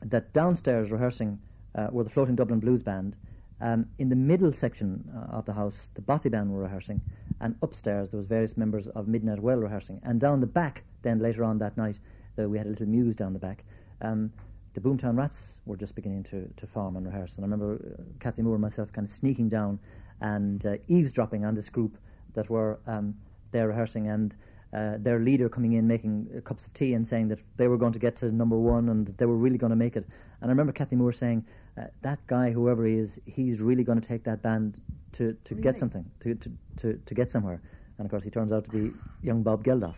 that 0.04 0.33
downstairs 0.33 0.92
rehearsing 0.92 1.40
uh, 1.75 1.88
were 1.90 2.04
the 2.04 2.11
Floating 2.11 2.37
Dublin 2.37 2.61
Blues 2.61 2.85
Band. 2.85 3.16
Um, 3.61 3.87
in 3.99 4.09
the 4.09 4.21
middle 4.30 4.52
section 4.52 5.02
uh, 5.12 5.38
of 5.38 5.44
the 5.44 5.52
house, 5.52 5.90
the 5.94 6.02
Bothy 6.02 6.28
Band 6.28 6.52
were 6.52 6.62
rehearsing, 6.62 7.00
and 7.40 7.56
upstairs 7.62 8.11
there 8.11 8.18
was 8.18 8.28
various 8.28 8.56
members 8.56 8.87
of 8.87 9.09
Midnight 9.09 9.40
Well 9.40 9.59
rehearsing. 9.59 10.00
And 10.04 10.21
down 10.21 10.38
the 10.38 10.47
back, 10.47 10.85
then 11.02 11.18
later 11.18 11.42
on 11.42 11.59
that 11.59 11.76
night, 11.76 11.99
the, 12.37 12.49
we 12.49 12.59
had 12.59 12.68
a 12.68 12.71
little 12.71 12.87
mews 12.87 13.16
down 13.16 13.33
the 13.33 13.40
back. 13.40 13.64
Um, 14.00 14.32
the 14.74 14.80
Boomtown 14.80 15.16
Rats 15.16 15.58
were 15.66 15.76
just 15.76 15.94
beginning 15.94 16.24
to, 16.24 16.48
to 16.56 16.66
form 16.66 16.96
and 16.96 17.06
rehearse. 17.06 17.36
And 17.36 17.44
I 17.44 17.46
remember 17.46 17.96
uh, 17.98 18.02
Kathy 18.20 18.42
Moore 18.42 18.54
and 18.54 18.62
myself 18.62 18.92
kind 18.92 19.06
of 19.06 19.10
sneaking 19.10 19.48
down 19.48 19.78
and 20.20 20.64
uh, 20.66 20.76
eavesdropping 20.88 21.44
on 21.44 21.54
this 21.54 21.68
group 21.68 21.96
that 22.34 22.50
were 22.50 22.80
um, 22.86 23.14
there 23.52 23.68
rehearsing. 23.68 24.08
And 24.08 24.34
uh, 24.72 24.96
their 24.98 25.20
leader 25.20 25.48
coming 25.48 25.74
in 25.74 25.86
making 25.86 26.28
uh, 26.36 26.40
cups 26.40 26.66
of 26.66 26.74
tea 26.74 26.94
and 26.94 27.06
saying 27.06 27.28
that 27.28 27.38
they 27.56 27.68
were 27.68 27.76
going 27.78 27.92
to 27.92 28.00
get 28.00 28.16
to 28.16 28.32
number 28.32 28.58
one 28.58 28.88
and 28.88 29.06
that 29.06 29.16
they 29.18 29.26
were 29.26 29.36
really 29.36 29.58
going 29.58 29.70
to 29.70 29.76
make 29.76 29.94
it. 29.96 30.04
And 30.40 30.50
I 30.50 30.52
remember 30.52 30.72
Kathy 30.72 30.96
Moore 30.96 31.12
saying, 31.12 31.44
uh, 31.78 31.84
that 32.02 32.18
guy, 32.26 32.50
whoever 32.50 32.84
he 32.84 32.94
is, 32.94 33.20
he's 33.26 33.60
really 33.60 33.84
going 33.84 34.00
to 34.00 34.08
take 34.08 34.24
that 34.24 34.42
band 34.42 34.80
to, 35.12 35.36
to 35.44 35.54
Really? 35.54 35.62
get 35.62 35.78
something, 35.78 36.04
to, 36.20 36.34
to, 36.34 36.52
to, 36.78 37.00
to 37.06 37.14
get 37.14 37.30
somewhere. 37.30 37.60
And 37.98 38.06
of 38.06 38.10
course, 38.10 38.24
he 38.24 38.30
turns 38.30 38.52
out 38.52 38.64
to 38.64 38.70
be 38.70 38.92
young 39.22 39.44
Bob 39.44 39.62
Geldof. 39.62 39.94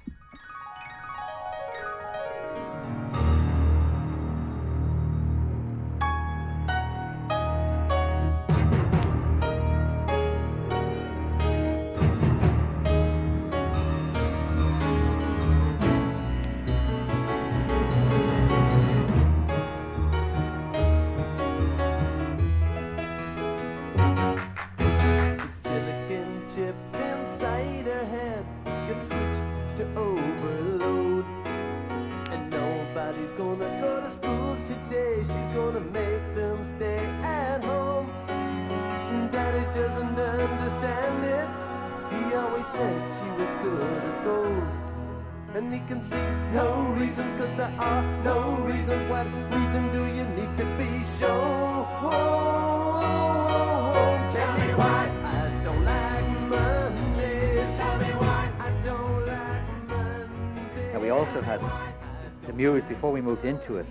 Into 63.67 63.81
it, 63.81 63.87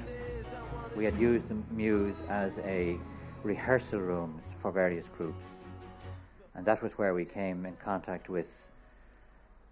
we 0.96 1.04
had 1.04 1.20
used 1.20 1.50
the 1.50 1.58
Mews 1.70 2.16
as 2.30 2.58
a 2.60 2.98
rehearsal 3.44 4.00
rooms 4.00 4.56
for 4.62 4.72
various 4.72 5.10
groups. 5.10 5.44
And 6.54 6.66
that 6.66 6.82
was 6.82 6.98
where 6.98 7.14
we 7.14 7.26
came 7.26 7.66
in 7.66 7.76
contact 7.76 8.30
with 8.30 8.48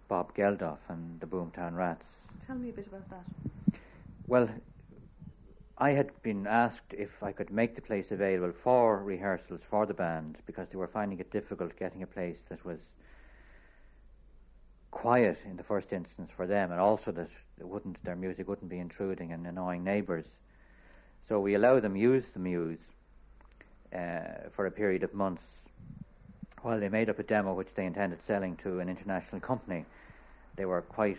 Bob 0.08 0.34
Geldof 0.34 0.76
and 0.90 1.18
the 1.20 1.26
Boomtown 1.26 1.74
Rats. 1.74 2.10
Tell 2.46 2.56
me 2.56 2.68
a 2.68 2.72
bit 2.74 2.86
about 2.86 3.08
that. 3.08 3.24
Well, 4.28 4.50
I 5.78 5.92
had 5.92 6.10
been 6.22 6.46
asked 6.46 6.92
if 6.92 7.22
I 7.22 7.32
could 7.32 7.50
make 7.50 7.74
the 7.74 7.80
place 7.80 8.12
available 8.12 8.52
for 8.52 9.02
rehearsals 9.02 9.62
for 9.62 9.86
the 9.86 9.94
band 9.94 10.36
because 10.44 10.68
they 10.68 10.76
were 10.76 10.86
finding 10.86 11.18
it 11.18 11.30
difficult 11.30 11.78
getting 11.78 12.02
a 12.02 12.06
place 12.06 12.42
that 12.50 12.62
was 12.62 12.92
quiet 14.94 15.42
in 15.44 15.56
the 15.56 15.62
first 15.62 15.92
instance 15.92 16.30
for 16.30 16.46
them, 16.46 16.70
and 16.70 16.80
also 16.80 17.10
that 17.10 17.28
it 17.58 17.66
wouldn't 17.66 18.02
their 18.04 18.14
music 18.14 18.48
wouldn't 18.48 18.70
be 18.70 18.78
intruding 18.78 19.32
and 19.32 19.44
annoying 19.46 19.82
neighbours. 19.82 20.26
So 21.28 21.40
we 21.40 21.54
allowed 21.54 21.82
them 21.82 21.96
use 21.96 22.26
the 22.26 22.38
Mews 22.38 22.78
uh, 23.92 24.48
for 24.52 24.66
a 24.66 24.70
period 24.70 25.02
of 25.02 25.12
months 25.12 25.68
while 26.62 26.78
they 26.78 26.88
made 26.88 27.10
up 27.10 27.18
a 27.18 27.24
demo 27.24 27.54
which 27.54 27.74
they 27.74 27.86
intended 27.86 28.22
selling 28.22 28.56
to 28.56 28.78
an 28.78 28.88
international 28.88 29.40
company. 29.40 29.84
They 30.56 30.64
were 30.64 30.82
quite 30.82 31.18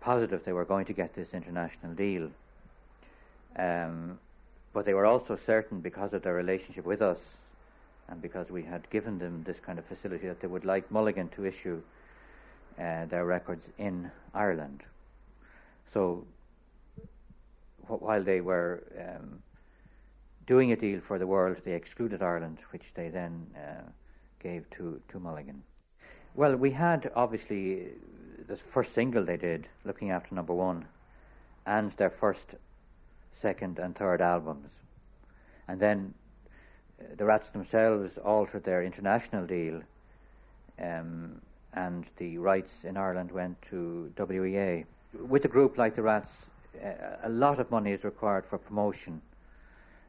positive 0.00 0.44
they 0.44 0.54
were 0.54 0.64
going 0.64 0.86
to 0.86 0.94
get 0.94 1.14
this 1.14 1.34
international 1.34 1.92
deal. 1.94 2.30
Um, 3.58 4.18
but 4.72 4.84
they 4.84 4.94
were 4.94 5.06
also 5.06 5.36
certain, 5.36 5.80
because 5.80 6.14
of 6.14 6.22
their 6.22 6.34
relationship 6.34 6.86
with 6.86 7.02
us 7.02 7.36
and 8.08 8.22
because 8.22 8.50
we 8.50 8.62
had 8.62 8.88
given 8.90 9.18
them 9.18 9.42
this 9.44 9.60
kind 9.60 9.78
of 9.78 9.84
facility, 9.84 10.26
that 10.26 10.40
they 10.40 10.48
would 10.48 10.64
like 10.64 10.90
Mulligan 10.90 11.28
to 11.30 11.44
issue 11.44 11.82
uh, 12.78 13.06
their 13.06 13.24
records 13.24 13.70
in 13.78 14.10
Ireland. 14.34 14.82
So 15.86 16.24
wh- 17.86 18.02
while 18.02 18.22
they 18.22 18.40
were 18.40 18.82
um, 18.98 19.42
doing 20.46 20.72
a 20.72 20.76
deal 20.76 21.00
for 21.00 21.18
the 21.18 21.26
world, 21.26 21.58
they 21.64 21.72
excluded 21.72 22.22
Ireland, 22.22 22.58
which 22.70 22.92
they 22.94 23.08
then 23.08 23.46
uh, 23.56 23.82
gave 24.40 24.68
to, 24.70 25.00
to 25.08 25.18
Mulligan. 25.18 25.62
Well, 26.34 26.56
we 26.56 26.70
had 26.70 27.10
obviously 27.16 27.88
the 28.46 28.56
first 28.56 28.92
single 28.92 29.24
they 29.24 29.36
did, 29.36 29.68
Looking 29.84 30.10
After 30.10 30.34
Number 30.34 30.52
One, 30.52 30.84
and 31.66 31.90
their 31.92 32.10
first, 32.10 32.54
second, 33.32 33.78
and 33.78 33.96
third 33.96 34.20
albums. 34.20 34.80
And 35.68 35.80
then 35.80 36.14
uh, 37.00 37.04
the 37.16 37.24
Rats 37.24 37.50
themselves 37.50 38.18
altered 38.18 38.64
their 38.64 38.84
international 38.84 39.46
deal, 39.46 39.82
um, 40.80 41.40
and 41.76 42.06
the 42.16 42.38
rights 42.38 42.84
in 42.84 42.96
Ireland 42.96 43.30
went 43.30 43.60
to 43.62 44.10
WEA. 44.18 44.84
With 45.28 45.44
a 45.44 45.48
group 45.48 45.78
like 45.78 45.94
the 45.94 46.02
Rats, 46.02 46.50
a 47.22 47.28
lot 47.28 47.60
of 47.60 47.70
money 47.70 47.92
is 47.92 48.04
required 48.04 48.44
for 48.46 48.58
promotion, 48.58 49.20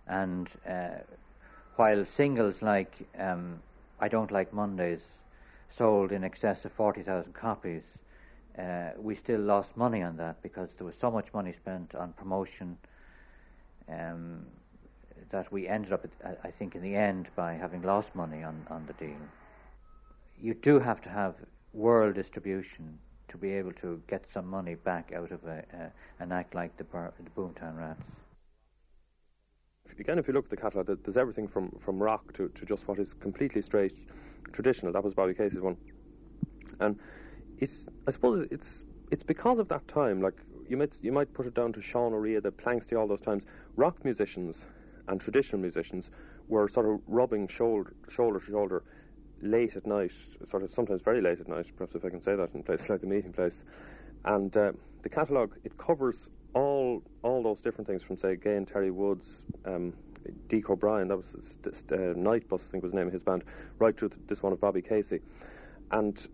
and 0.08 0.51
uh, 0.67 0.99
while 1.75 2.06
singles 2.06 2.62
like 2.62 2.97
um, 3.19 3.60
I 3.99 4.08
Don't 4.08 4.32
Like 4.32 4.53
Mondays 4.53 5.21
sold 5.69 6.12
in 6.12 6.23
excess 6.23 6.65
of 6.65 6.71
40,000 6.71 7.34
copies, 7.34 7.99
uh, 8.58 8.91
we 8.97 9.13
still 9.15 9.41
lost 9.41 9.77
money 9.77 10.01
on 10.01 10.17
that 10.17 10.41
because 10.41 10.73
there 10.75 10.86
was 10.86 10.95
so 10.95 11.12
much 11.12 11.34
money 11.34 11.51
spent 11.51 11.93
on 11.95 12.13
promotion 12.13 12.77
um, 13.89 14.45
that 15.30 15.51
we 15.51 15.67
ended 15.67 15.91
up, 15.91 16.06
I 16.43 16.51
think, 16.51 16.75
in 16.75 16.82
the 16.82 16.95
end 16.95 17.30
by 17.36 17.53
having 17.53 17.82
lost 17.82 18.15
money 18.15 18.43
on, 18.43 18.65
on 18.69 18.86
the 18.86 18.93
deal. 18.93 19.17
You 20.41 20.53
do 20.53 20.80
have 20.80 21.01
to 21.01 21.10
have 21.10 21.36
world 21.77 22.15
distribution 22.15 22.97
to 23.27 23.37
be 23.37 23.51
able 23.51 23.71
to 23.73 24.01
get 24.07 24.29
some 24.29 24.47
money 24.47 24.75
back 24.75 25.13
out 25.15 25.31
of 25.31 25.43
a, 25.45 25.63
uh, 25.73 25.89
an 26.19 26.31
act 26.31 26.55
like 26.55 26.75
the, 26.77 26.83
Bar- 26.83 27.13
the 27.23 27.29
Boomtown 27.29 27.77
Rats. 27.77 28.01
Again, 29.99 30.19
if 30.19 30.27
you 30.27 30.33
look 30.33 30.45
at 30.45 30.49
the 30.49 30.57
catalogue, 30.57 30.97
there's 31.03 31.17
everything 31.17 31.47
from, 31.47 31.71
from 31.79 32.01
rock 32.01 32.33
to, 32.33 32.49
to 32.49 32.65
just 32.65 32.87
what 32.87 32.99
is 32.99 33.13
completely 33.13 33.61
straight 33.61 33.93
traditional. 34.51 34.91
That 34.91 35.03
was 35.03 35.13
Bobby 35.13 35.33
Casey's 35.33 35.61
one. 35.61 35.77
And 36.79 36.99
it's, 37.57 37.87
I 38.07 38.11
suppose 38.11 38.47
it's, 38.51 38.83
it's 39.11 39.23
because 39.23 39.59
of 39.59 39.67
that 39.69 39.87
time, 39.87 40.21
like 40.21 40.35
you 40.67 40.77
might, 40.77 40.97
you 41.01 41.11
might 41.11 41.33
put 41.33 41.45
it 41.45 41.53
down 41.53 41.73
to 41.73 41.81
Sean 41.81 42.13
O'Rea, 42.13 42.41
the 42.41 42.51
Planxty, 42.51 42.97
all 42.97 43.07
those 43.07 43.21
times. 43.21 43.45
Rock 43.75 44.03
musicians 44.03 44.67
and 45.07 45.19
traditional 45.19 45.61
musicians 45.61 46.11
were 46.47 46.67
sort 46.67 46.85
of 46.85 46.99
rubbing 47.07 47.47
shoulder, 47.47 47.93
shoulder 48.09 48.39
to 48.39 48.45
shoulder 48.45 48.83
late 49.41 49.76
at 49.76 49.86
night, 49.86 50.12
sort 50.45 50.63
of 50.63 50.71
sometimes 50.71 51.02
very 51.02 51.21
late 51.21 51.39
at 51.39 51.47
night, 51.47 51.71
perhaps 51.76 51.95
if 51.95 52.04
I 52.06 52.10
can 52.10 52.21
say 52.21 52.36
that 52.36 52.54
in 52.54 52.63
places 52.63 52.89
like 52.89 53.02
the 53.02 53.08
meeting 53.08 53.34
place. 53.34 53.63
And 54.26 54.56
uh, 54.58 54.71
the 55.04 55.10
catalogue, 55.10 55.56
it 55.63 55.78
covers 55.78 56.30
all 56.54 57.04
all 57.23 57.43
those 57.43 57.62
different 57.62 57.88
things 57.88 58.04
from, 58.04 58.17
say, 58.17 58.36
Gay 58.36 58.56
and 58.56 58.67
Terry 58.67 58.91
Woods, 58.91 59.45
um, 59.65 59.93
Deke 60.50 60.69
O'Brien, 60.69 61.08
that 61.08 61.17
was 61.17 61.58
uh, 61.91 61.95
Night 62.15 62.47
Bus, 62.50 62.65
I 62.67 62.71
think 62.71 62.84
was 62.84 62.91
the 62.91 62.97
name 62.97 63.08
of 63.08 63.13
his 63.13 63.23
band, 63.23 63.43
right 63.80 63.97
through 63.97 64.10
to 64.10 64.17
this 64.28 64.41
one 64.43 64.54
of 64.54 64.60
Bobby 64.60 64.82
Casey. 64.82 65.21
And 65.91 66.28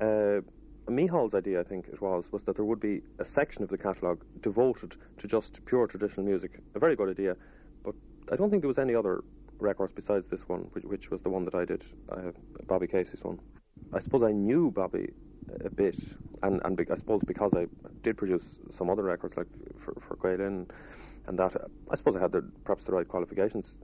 uh, 0.00 0.40
Micheál's 0.88 1.34
idea, 1.34 1.60
I 1.60 1.62
think 1.62 1.88
it 1.88 2.00
was, 2.00 2.32
was 2.32 2.44
that 2.44 2.56
there 2.56 2.64
would 2.64 2.80
be 2.80 3.02
a 3.18 3.24
section 3.24 3.62
of 3.62 3.68
the 3.68 3.78
catalogue 3.78 4.24
devoted 4.40 4.96
to 5.18 5.28
just 5.28 5.64
pure 5.64 5.86
traditional 5.86 6.24
music. 6.24 6.60
A 6.74 6.78
very 6.78 6.96
good 6.96 7.08
idea, 7.08 7.36
but 7.84 7.94
I 8.32 8.36
don't 8.36 8.50
think 8.50 8.62
there 8.62 8.68
was 8.68 8.78
any 8.78 8.94
other 8.94 9.22
records 9.58 9.92
besides 9.92 10.26
this 10.26 10.48
one, 10.48 10.68
which, 10.72 10.84
which 10.84 11.10
was 11.10 11.22
the 11.22 11.30
one 11.30 11.44
that 11.44 11.54
I 11.54 11.64
did, 11.64 11.84
uh, 12.10 12.32
Bobby 12.66 12.86
Casey's 12.86 13.24
one. 13.24 13.40
I 13.92 13.98
suppose 13.98 14.22
I 14.22 14.32
knew 14.32 14.70
Bobby 14.70 15.12
a 15.64 15.70
bit, 15.70 15.96
and, 16.42 16.60
and 16.64 16.80
I 16.90 16.94
suppose 16.94 17.22
because 17.26 17.54
I 17.54 17.66
did 18.02 18.16
produce 18.16 18.58
some 18.70 18.90
other 18.90 19.02
records 19.02 19.36
like 19.36 19.46
for, 19.78 19.94
for 20.00 20.16
Gael 20.16 20.44
Linn 20.44 20.66
and 21.26 21.38
that, 21.38 21.56
I 21.90 21.96
suppose 21.96 22.16
I 22.16 22.20
had 22.20 22.32
the, 22.32 22.42
perhaps 22.64 22.84
the 22.84 22.92
right 22.92 23.06
qualifications. 23.06 23.78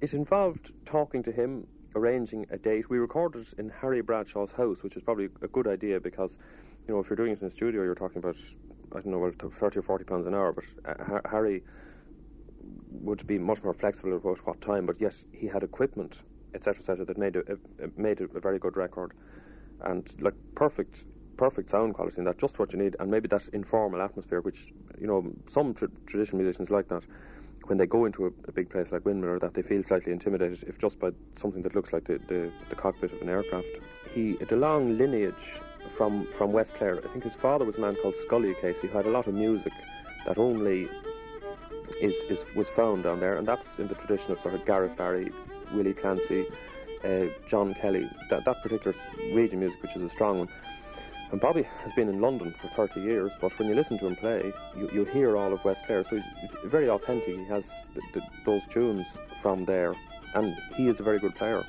It 0.00 0.14
involved 0.14 0.72
talking 0.86 1.22
to 1.24 1.32
him, 1.32 1.66
arranging 1.94 2.46
a 2.50 2.58
date. 2.58 2.90
We 2.90 2.98
recorded 2.98 3.46
in 3.58 3.68
Harry 3.68 4.00
Bradshaw's 4.00 4.52
house, 4.52 4.82
which 4.82 4.96
is 4.96 5.02
probably 5.02 5.28
a 5.42 5.48
good 5.48 5.66
idea 5.66 6.00
because, 6.00 6.38
you 6.86 6.94
know, 6.94 7.00
if 7.00 7.08
you're 7.08 7.16
doing 7.16 7.32
it 7.32 7.40
in 7.40 7.48
a 7.48 7.50
studio, 7.50 7.82
you're 7.82 7.94
talking 7.94 8.18
about, 8.18 8.36
I 8.92 9.00
don't 9.00 9.06
know, 9.06 9.18
well, 9.18 9.32
30 9.32 9.78
or 9.78 9.82
40 9.82 10.04
pounds 10.04 10.26
an 10.26 10.34
hour, 10.34 10.52
but 10.52 10.64
uh, 10.84 11.20
Harry 11.30 11.62
would 12.90 13.26
be 13.26 13.38
much 13.38 13.62
more 13.62 13.74
flexible 13.74 14.16
about 14.16 14.44
what 14.46 14.60
time, 14.60 14.86
but 14.86 15.00
yes, 15.00 15.24
he 15.32 15.46
had 15.46 15.62
equipment, 15.62 16.22
etc., 16.54 16.80
etc., 16.80 17.04
that 17.04 17.18
made 17.18 17.36
a, 17.36 17.42
a 17.52 17.88
made 17.96 18.20
a, 18.20 18.26
very 18.40 18.58
good 18.58 18.76
record, 18.76 19.12
and 19.82 20.14
like 20.20 20.34
perfect, 20.54 21.04
perfect 21.36 21.70
sound 21.70 21.94
quality, 21.94 22.16
and 22.18 22.26
that 22.26 22.38
just 22.38 22.58
what 22.58 22.72
you 22.72 22.78
need, 22.78 22.96
and 23.00 23.10
maybe 23.10 23.28
that 23.28 23.48
informal 23.52 24.02
atmosphere, 24.02 24.40
which 24.40 24.72
you 25.00 25.06
know 25.06 25.32
some 25.48 25.74
tra- 25.74 25.88
traditional 26.06 26.42
musicians 26.42 26.70
like 26.70 26.88
that. 26.88 27.04
When 27.66 27.76
they 27.76 27.86
go 27.86 28.06
into 28.06 28.24
a, 28.24 28.30
a 28.48 28.52
big 28.52 28.70
place 28.70 28.90
like 28.90 29.04
Windmill, 29.04 29.38
that 29.40 29.52
they 29.52 29.62
feel 29.62 29.82
slightly 29.84 30.12
intimidated 30.12 30.64
if 30.66 30.78
just 30.78 30.98
by 30.98 31.10
something 31.36 31.60
that 31.62 31.74
looks 31.74 31.92
like 31.92 32.04
the, 32.04 32.18
the, 32.26 32.50
the 32.70 32.74
cockpit 32.74 33.12
of 33.12 33.20
an 33.20 33.28
aircraft. 33.28 33.68
He 34.12 34.36
had 34.40 34.50
a 34.50 34.56
long 34.56 34.96
lineage 34.96 35.60
from 35.96 36.26
from 36.38 36.52
West 36.52 36.74
Clare. 36.74 36.98
I 36.98 37.08
think 37.08 37.22
his 37.22 37.36
father 37.36 37.66
was 37.66 37.76
a 37.76 37.80
man 37.80 37.96
called 37.96 38.16
Scully 38.16 38.54
Casey, 38.60 38.88
who 38.88 38.96
had 38.96 39.06
a 39.06 39.10
lot 39.10 39.26
of 39.26 39.34
music 39.34 39.74
that 40.26 40.38
only 40.38 40.88
is, 42.00 42.14
is 42.28 42.44
was 42.54 42.68
found 42.70 43.04
down 43.04 43.20
there, 43.20 43.36
and 43.36 43.46
that's 43.46 43.78
in 43.78 43.88
the 43.88 43.94
tradition 43.94 44.32
of 44.32 44.40
sort 44.40 44.54
of 44.54 44.64
Garrett 44.64 44.96
Barry, 44.96 45.32
Willie 45.72 45.94
Clancy, 45.94 46.46
uh, 47.04 47.26
John 47.46 47.74
Kelly, 47.74 48.08
that, 48.28 48.44
that 48.44 48.62
particular 48.62 48.96
region 49.32 49.60
music, 49.60 49.82
which 49.82 49.96
is 49.96 50.02
a 50.02 50.08
strong 50.08 50.40
one. 50.40 50.48
And 51.32 51.40
Bobby 51.40 51.62
has 51.62 51.92
been 51.92 52.08
in 52.08 52.20
London 52.20 52.54
for 52.60 52.68
30 52.68 53.00
years, 53.00 53.32
but 53.40 53.56
when 53.58 53.68
you 53.68 53.74
listen 53.74 53.98
to 54.00 54.06
him 54.06 54.16
play, 54.16 54.52
you, 54.76 54.90
you 54.92 55.04
hear 55.04 55.36
all 55.36 55.52
of 55.52 55.64
West 55.64 55.84
Clare. 55.86 56.02
So 56.02 56.16
he's 56.16 56.50
very 56.64 56.88
authentic. 56.88 57.36
He 57.36 57.44
has 57.44 57.70
the, 57.94 58.02
the, 58.14 58.26
those 58.44 58.66
tunes 58.66 59.06
from 59.40 59.64
there, 59.64 59.94
and 60.34 60.56
he 60.74 60.88
is 60.88 60.98
a 60.98 61.04
very 61.04 61.20
good 61.20 61.36
player. 61.36 61.64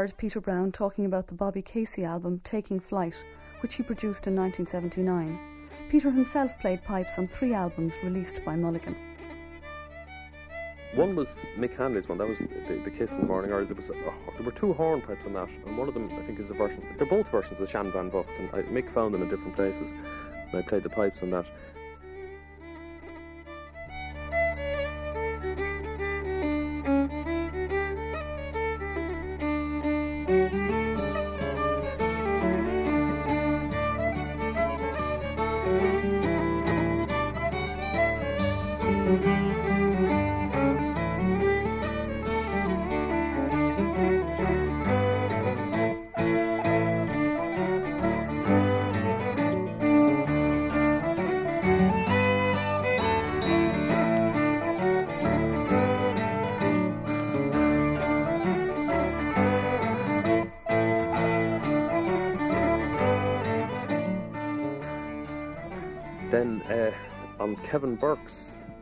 Heard 0.00 0.16
Peter 0.16 0.40
Brown 0.40 0.72
talking 0.72 1.04
about 1.04 1.26
the 1.26 1.34
Bobby 1.34 1.60
Casey 1.60 2.06
album 2.06 2.40
Taking 2.42 2.80
Flight, 2.80 3.22
which 3.60 3.74
he 3.74 3.82
produced 3.82 4.26
in 4.26 4.34
1979. 4.34 5.68
Peter 5.90 6.10
himself 6.10 6.58
played 6.58 6.82
pipes 6.84 7.18
on 7.18 7.28
three 7.28 7.52
albums 7.52 7.92
released 8.02 8.42
by 8.42 8.56
Mulligan. 8.56 8.96
One 10.94 11.14
was 11.14 11.28
Mick 11.58 11.76
Hanley's 11.76 12.08
one, 12.08 12.16
that 12.16 12.26
was 12.26 12.38
the, 12.38 12.80
the 12.82 12.90
Kiss 12.90 13.10
in 13.10 13.20
the 13.20 13.26
Morning, 13.26 13.52
or 13.52 13.62
there 13.66 13.74
was 13.74 13.90
a, 13.90 13.92
there 13.92 14.42
were 14.42 14.52
two 14.52 14.72
horn 14.72 15.02
pipes 15.02 15.26
on 15.26 15.34
that, 15.34 15.50
and 15.66 15.76
one 15.76 15.86
of 15.86 15.92
them 15.92 16.10
I 16.18 16.24
think 16.24 16.40
is 16.40 16.48
a 16.48 16.54
version. 16.54 16.82
They're 16.96 17.06
both 17.06 17.28
versions 17.28 17.60
of 17.60 17.68
Shan 17.68 17.92
Van 17.92 18.10
Vocht, 18.10 18.30
and 18.38 18.48
I, 18.54 18.62
Mick 18.72 18.90
found 18.94 19.12
them 19.12 19.20
in 19.20 19.28
different 19.28 19.54
places, 19.54 19.90
and 19.90 20.54
I 20.54 20.62
played 20.62 20.82
the 20.82 20.88
pipes 20.88 21.22
on 21.22 21.28
that. 21.32 21.44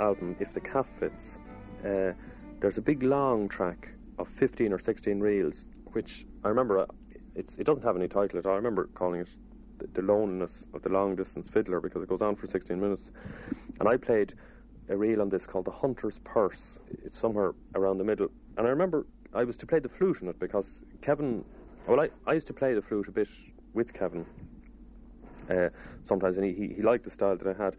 Album, 0.01 0.37
If 0.39 0.53
the 0.53 0.61
Cap 0.61 0.87
Fits, 0.99 1.39
uh, 1.85 2.13
there's 2.61 2.79
a 2.79 2.83
big 2.83 3.03
long 3.03 3.49
track 3.49 3.91
of 4.19 4.29
15 4.29 4.73
or 4.73 4.79
16 4.79 5.21
reels, 5.21 5.67
which 5.93 6.27
I 6.45 6.49
remember, 6.49 6.81
uh, 6.81 6.87
it 7.35 7.65
doesn't 7.65 7.85
have 7.85 7.97
any 7.97 8.09
title 8.09 8.39
at 8.39 8.47
all. 8.47 8.53
I 8.53 8.57
remember 8.57 8.89
calling 8.95 9.21
it 9.21 9.31
the, 9.79 9.87
the 9.95 10.03
Loneliness 10.03 10.67
of 10.75 10.83
the 10.83 10.89
Long 10.89 11.15
Distance 11.15 11.49
Fiddler 11.49 11.81
because 11.81 12.03
it 12.03 12.09
goes 12.09 12.23
on 12.23 12.37
for 12.37 12.47
16 12.47 12.81
minutes. 12.81 13.11
And 13.81 13.89
I 13.89 13.97
played 13.97 14.35
a 14.89 14.97
reel 14.97 15.21
on 15.21 15.29
this 15.29 15.47
called 15.47 15.67
The 15.67 15.71
Hunter's 15.71 16.19
Purse. 16.21 16.79
It's 17.05 17.19
somewhere 17.19 17.55
around 17.75 17.99
the 17.99 18.05
middle. 18.05 18.29
And 18.57 18.67
I 18.67 18.71
remember 18.71 19.07
I 19.35 19.45
was 19.45 19.57
to 19.59 19.67
play 19.67 19.79
the 19.79 19.89
flute 19.89 20.23
in 20.23 20.29
it 20.29 20.39
because 20.39 20.81
Kevin, 21.01 21.45
well, 21.87 22.01
I, 22.01 22.09
I 22.27 22.33
used 22.33 22.47
to 22.49 22.55
play 22.55 22.75
the 22.75 22.83
flute 22.83 23.09
a 23.09 23.13
bit 23.13 23.29
with 23.75 23.93
Kevin 23.93 24.25
uh, 25.51 25.69
sometimes, 26.05 26.37
and 26.37 26.47
he, 26.47 26.53
he, 26.53 26.75
he 26.75 26.83
liked 26.83 27.05
the 27.05 27.11
style 27.11 27.37
that 27.37 27.47
I 27.47 27.63
had. 27.63 27.77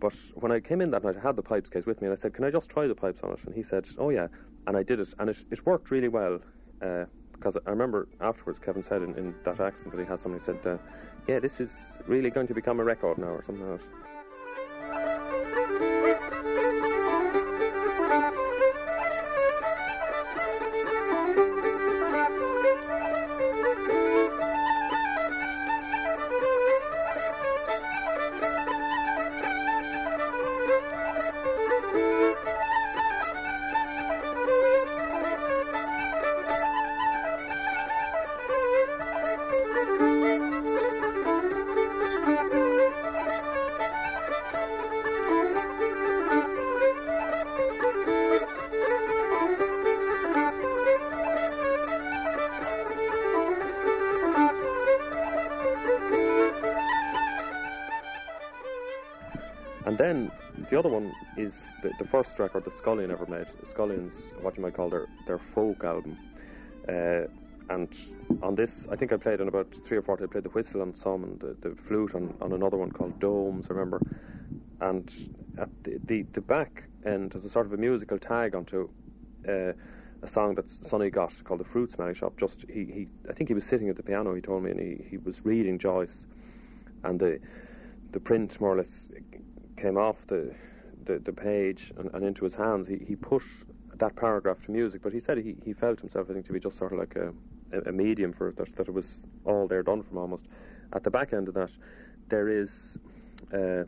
But 0.00 0.14
when 0.34 0.52
I 0.52 0.60
came 0.60 0.80
in 0.80 0.90
that 0.92 1.04
night, 1.04 1.16
I 1.16 1.20
had 1.20 1.36
the 1.36 1.42
pipes 1.42 1.70
case 1.70 1.86
with 1.86 2.00
me, 2.00 2.06
and 2.08 2.12
I 2.12 2.20
said, 2.20 2.34
"Can 2.34 2.44
I 2.44 2.50
just 2.50 2.70
try 2.70 2.86
the 2.86 2.94
pipes 2.94 3.20
on 3.22 3.32
it?" 3.32 3.40
And 3.46 3.54
he 3.54 3.62
said, 3.62 3.88
"Oh 3.98 4.10
yeah," 4.10 4.28
and 4.66 4.76
I 4.76 4.82
did 4.82 5.00
it, 5.00 5.12
and 5.18 5.30
it, 5.30 5.44
it 5.50 5.66
worked 5.66 5.90
really 5.90 6.08
well. 6.08 6.40
Uh, 6.80 7.06
because 7.32 7.56
I 7.66 7.70
remember 7.70 8.08
afterwards, 8.20 8.58
Kevin 8.58 8.82
said 8.82 9.02
in, 9.02 9.16
in, 9.16 9.36
that 9.44 9.60
accent 9.60 9.94
that 9.94 10.00
he 10.00 10.06
has, 10.08 10.20
somebody 10.22 10.42
said, 10.42 10.58
uh, 10.66 10.78
"Yeah, 11.28 11.40
this 11.40 11.60
is 11.60 11.98
really 12.06 12.30
going 12.30 12.48
to 12.48 12.54
become 12.54 12.80
a 12.80 12.84
record 12.84 13.18
now," 13.18 13.28
or 13.28 13.42
something 13.42 13.68
like 13.68 13.80
that. 13.80 14.07
First 62.10 62.38
record 62.38 62.64
that 62.64 62.76
Scullion 62.76 63.10
ever 63.10 63.26
made. 63.26 63.46
The 63.60 63.66
Scullion's 63.66 64.32
what 64.40 64.56
you 64.56 64.62
might 64.62 64.74
call 64.74 64.88
their, 64.88 65.06
their 65.26 65.38
folk 65.38 65.84
album. 65.84 66.16
Uh, 66.88 67.24
and 67.70 67.94
on 68.42 68.54
this, 68.54 68.88
I 68.90 68.96
think 68.96 69.12
I 69.12 69.18
played 69.18 69.40
on 69.40 69.48
about 69.48 69.70
three 69.84 69.98
or 69.98 70.02
four. 70.02 70.18
I 70.22 70.26
played 70.26 70.44
the 70.44 70.50
whistle 70.50 70.80
on 70.80 70.94
some 70.94 71.24
and 71.24 71.40
the, 71.40 71.56
the 71.60 71.76
flute 71.76 72.14
on, 72.14 72.34
on 72.40 72.52
another 72.52 72.78
one 72.78 72.90
called 72.90 73.20
Domes, 73.20 73.66
I 73.68 73.74
remember. 73.74 74.00
And 74.80 75.12
at 75.58 75.68
the, 75.84 75.98
the, 76.04 76.22
the 76.32 76.40
back 76.40 76.84
end, 77.04 77.32
there's 77.32 77.44
a 77.44 77.50
sort 77.50 77.66
of 77.66 77.72
a 77.72 77.76
musical 77.76 78.18
tag 78.18 78.54
onto 78.54 78.88
uh, 79.46 79.72
a 80.22 80.26
song 80.26 80.54
that 80.54 80.70
Sonny 80.70 81.10
got 81.10 81.34
called 81.44 81.60
"The 81.60 81.64
Fruit 81.64 81.92
Smelling 81.92 82.14
Shop." 82.14 82.36
Just 82.38 82.64
he, 82.68 82.84
he 82.84 83.08
I 83.28 83.32
think 83.32 83.48
he 83.48 83.54
was 83.54 83.64
sitting 83.64 83.88
at 83.88 83.96
the 83.96 84.02
piano. 84.02 84.34
He 84.34 84.40
told 84.40 84.64
me, 84.64 84.70
and 84.70 84.80
he, 84.80 85.04
he 85.08 85.16
was 85.18 85.44
reading 85.44 85.78
Joyce, 85.78 86.26
and 87.04 87.20
the 87.20 87.38
the 88.12 88.20
print 88.20 88.60
more 88.60 88.74
or 88.74 88.78
less 88.78 89.10
came 89.76 89.96
off 89.96 90.26
the 90.26 90.54
the, 91.08 91.18
the 91.18 91.32
page 91.32 91.92
and, 91.96 92.10
and 92.14 92.24
into 92.24 92.44
his 92.44 92.54
hands. 92.54 92.86
He 92.86 92.98
he 92.98 93.16
put 93.16 93.42
that 93.96 94.14
paragraph 94.14 94.60
to 94.66 94.70
music, 94.70 95.02
but 95.02 95.12
he 95.12 95.18
said 95.18 95.38
he, 95.38 95.56
he 95.64 95.72
felt 95.72 95.98
himself, 96.00 96.28
I 96.30 96.34
think, 96.34 96.46
to 96.46 96.52
be 96.52 96.60
just 96.60 96.76
sort 96.76 96.92
of 96.92 96.98
like 97.00 97.16
a, 97.16 97.32
a, 97.88 97.90
medium 97.90 98.32
for 98.32 98.48
it, 98.48 98.56
that, 98.56 98.76
that 98.76 98.86
it 98.86 98.94
was 98.94 99.22
all 99.44 99.66
there 99.66 99.82
done 99.82 100.04
from 100.04 100.18
almost. 100.18 100.46
At 100.92 101.02
the 101.02 101.10
back 101.10 101.32
end 101.32 101.48
of 101.48 101.54
that, 101.54 101.76
there 102.28 102.48
is 102.48 102.96
uh, 103.52 103.82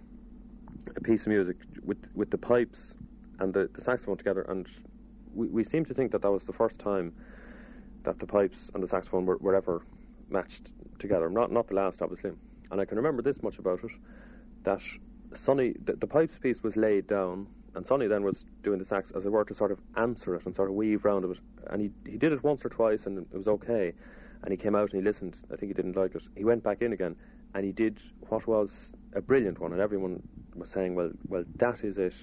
a 0.97 1.01
piece 1.05 1.23
of 1.23 1.29
music 1.29 1.59
with 1.85 1.99
with 2.15 2.31
the 2.31 2.39
pipes 2.39 2.97
and 3.39 3.55
the, 3.55 3.71
the 3.75 3.81
saxophone 3.81 4.17
together, 4.17 4.43
and 4.49 4.67
we, 5.35 5.47
we 5.49 5.63
seem 5.63 5.85
to 5.85 5.95
think 5.95 6.11
that 6.13 6.23
that 6.23 6.31
was 6.31 6.45
the 6.45 6.53
first 6.53 6.81
time 6.81 7.13
that 8.03 8.19
the 8.19 8.27
pipes 8.27 8.71
and 8.75 8.83
the 8.83 8.89
saxophone 8.89 9.27
were, 9.27 9.37
were 9.37 9.55
ever 9.55 9.83
matched 10.31 10.73
together. 10.99 11.29
Not 11.29 11.53
not 11.53 11.69
the 11.69 11.75
last, 11.75 12.03
obviously. 12.03 12.33
And 12.71 12.81
I 12.81 12.85
can 12.85 12.97
remember 12.97 13.23
this 13.23 13.43
much 13.43 13.59
about 13.59 13.85
it: 13.85 13.93
that 14.65 14.83
Sonny, 15.33 15.75
the, 15.85 15.95
the 15.95 16.07
pipes 16.07 16.39
piece 16.39 16.63
was 16.63 16.77
laid 16.77 17.07
down, 17.07 17.47
and 17.75 17.87
Sonny 17.87 18.07
then 18.07 18.25
was 18.25 18.45
doing 18.63 18.79
the 18.79 18.85
sax 18.85 19.11
as 19.13 19.27
it 19.27 19.33
were 19.33 19.45
to 19.45 19.55
sort 19.55 19.71
of 19.71 19.81
answer 19.97 20.35
it 20.35 20.47
and 20.47 20.55
sort 20.55 20.69
of 20.69 20.75
weave 20.75 21.05
round 21.05 21.25
it. 21.25 21.39
And 21.69 21.81
he 21.81 21.91
he 22.11 22.19
did 22.19 22.33
it 22.33 22.43
once 22.43 22.65
or 22.65 22.69
twice, 22.69 23.07
and 23.07 23.19
it 23.19 23.37
was 23.37 23.49
okay. 23.49 23.93
And 24.43 24.51
he 24.51 24.57
came 24.57 24.75
out 24.75 24.93
and 24.93 25.01
he 25.01 25.05
listened. 25.05 25.41
I 25.53 25.57
think 25.57 25.71
he 25.71 25.75
didn't 25.75 25.97
like 25.97 26.15
it. 26.15 26.27
He 26.35 26.45
went 26.45 26.63
back 26.63 26.83
in 26.83 26.93
again, 26.93 27.17
and 27.55 27.65
he 27.65 27.73
did 27.73 28.03
what 28.29 28.47
was 28.47 28.93
a 29.13 29.21
brilliant 29.21 29.61
one. 29.61 29.73
And 29.73 29.81
everyone 29.81 30.23
was 30.55 30.69
saying, 30.69 30.95
"Well, 30.95 31.13
well, 31.29 31.45
that 31.59 31.85
is 31.85 31.99
it." 31.99 32.17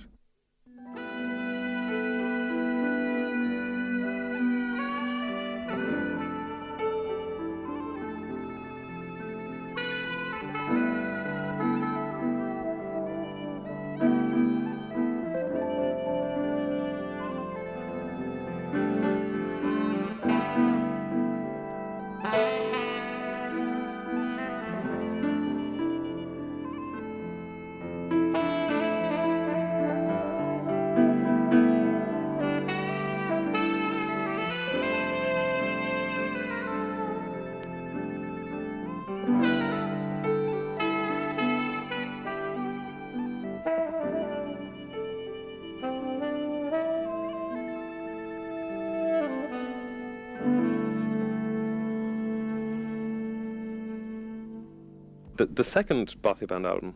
The 55.53 55.63
second 55.63 56.15
Bothy 56.21 56.45
Band 56.45 56.65
album 56.65 56.95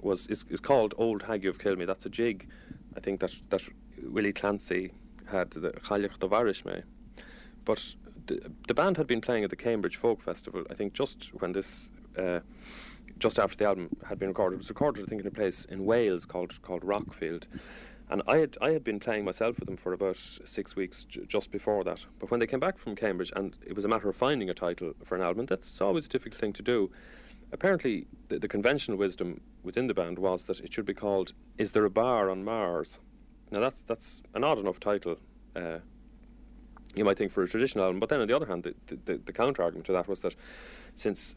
was 0.00 0.26
is, 0.26 0.44
is 0.50 0.60
called 0.60 0.94
Old 0.98 1.22
Hag 1.22 1.44
You've 1.44 1.58
Killed 1.58 1.78
Me. 1.78 1.84
That's 1.84 2.06
a 2.06 2.10
jig, 2.10 2.48
I 2.96 3.00
think 3.00 3.20
that 3.20 3.32
that 3.50 3.62
Willie 4.02 4.32
Clancy 4.32 4.92
had 5.26 5.50
the 5.50 5.72
Chalich 5.86 6.18
Dovarish 6.18 6.64
me. 6.64 6.82
But 7.64 7.94
the, 8.26 8.50
the 8.66 8.74
band 8.74 8.96
had 8.96 9.06
been 9.06 9.20
playing 9.20 9.44
at 9.44 9.50
the 9.50 9.56
Cambridge 9.56 9.96
Folk 9.96 10.22
Festival. 10.22 10.64
I 10.70 10.74
think 10.74 10.92
just 10.92 11.30
when 11.40 11.52
this. 11.52 11.88
Uh, 12.18 12.40
just 13.18 13.38
after 13.38 13.56
the 13.56 13.66
album 13.66 13.88
had 14.04 14.18
been 14.18 14.28
recorded, 14.28 14.56
it 14.56 14.58
was 14.58 14.68
recorded, 14.68 15.04
I 15.04 15.08
think, 15.08 15.20
in 15.20 15.26
a 15.28 15.30
place 15.30 15.64
in 15.66 15.84
Wales 15.84 16.24
called 16.24 16.60
called 16.62 16.82
Rockfield, 16.82 17.44
and 18.10 18.20
I 18.26 18.38
had 18.38 18.58
I 18.60 18.70
had 18.70 18.82
been 18.82 18.98
playing 18.98 19.24
myself 19.24 19.60
with 19.60 19.66
them 19.66 19.76
for 19.76 19.92
about 19.92 20.18
six 20.44 20.74
weeks 20.74 21.04
j- 21.04 21.24
just 21.28 21.52
before 21.52 21.84
that. 21.84 22.04
But 22.18 22.32
when 22.32 22.40
they 22.40 22.48
came 22.48 22.58
back 22.58 22.78
from 22.78 22.96
Cambridge, 22.96 23.32
and 23.36 23.56
it 23.64 23.76
was 23.76 23.84
a 23.84 23.88
matter 23.88 24.08
of 24.08 24.16
finding 24.16 24.50
a 24.50 24.54
title 24.54 24.92
for 25.04 25.14
an 25.14 25.22
album, 25.22 25.46
that's 25.46 25.80
always 25.80 26.06
a 26.06 26.08
difficult 26.08 26.40
thing 26.40 26.52
to 26.54 26.62
do 26.62 26.90
apparently 27.52 28.06
the, 28.28 28.38
the, 28.38 28.48
conventional 28.48 28.96
wisdom 28.96 29.40
within 29.62 29.86
the 29.86 29.94
band 29.94 30.18
was 30.18 30.44
that 30.44 30.60
it 30.60 30.72
should 30.72 30.86
be 30.86 30.94
called 30.94 31.32
"Is 31.58 31.70
There 31.70 31.84
a 31.84 31.90
Bar 31.90 32.30
on 32.30 32.44
Mars?" 32.44 32.98
Now 33.50 33.60
that's 33.60 33.80
that's 33.86 34.22
an 34.34 34.42
odd 34.44 34.58
enough 34.58 34.80
title. 34.80 35.18
Uh, 35.54 35.78
you 36.94 37.04
might 37.04 37.16
think 37.16 37.32
for 37.32 37.42
a 37.42 37.48
traditional 37.48 37.84
album, 37.84 38.00
but 38.00 38.08
then 38.08 38.20
on 38.20 38.28
the 38.28 38.36
other 38.36 38.46
hand, 38.46 38.64
the, 38.64 38.96
the, 39.06 39.18
the 39.18 39.32
counter 39.32 39.62
argument 39.62 39.86
to 39.86 39.92
that 39.92 40.08
was 40.08 40.20
that 40.20 40.34
since 40.94 41.34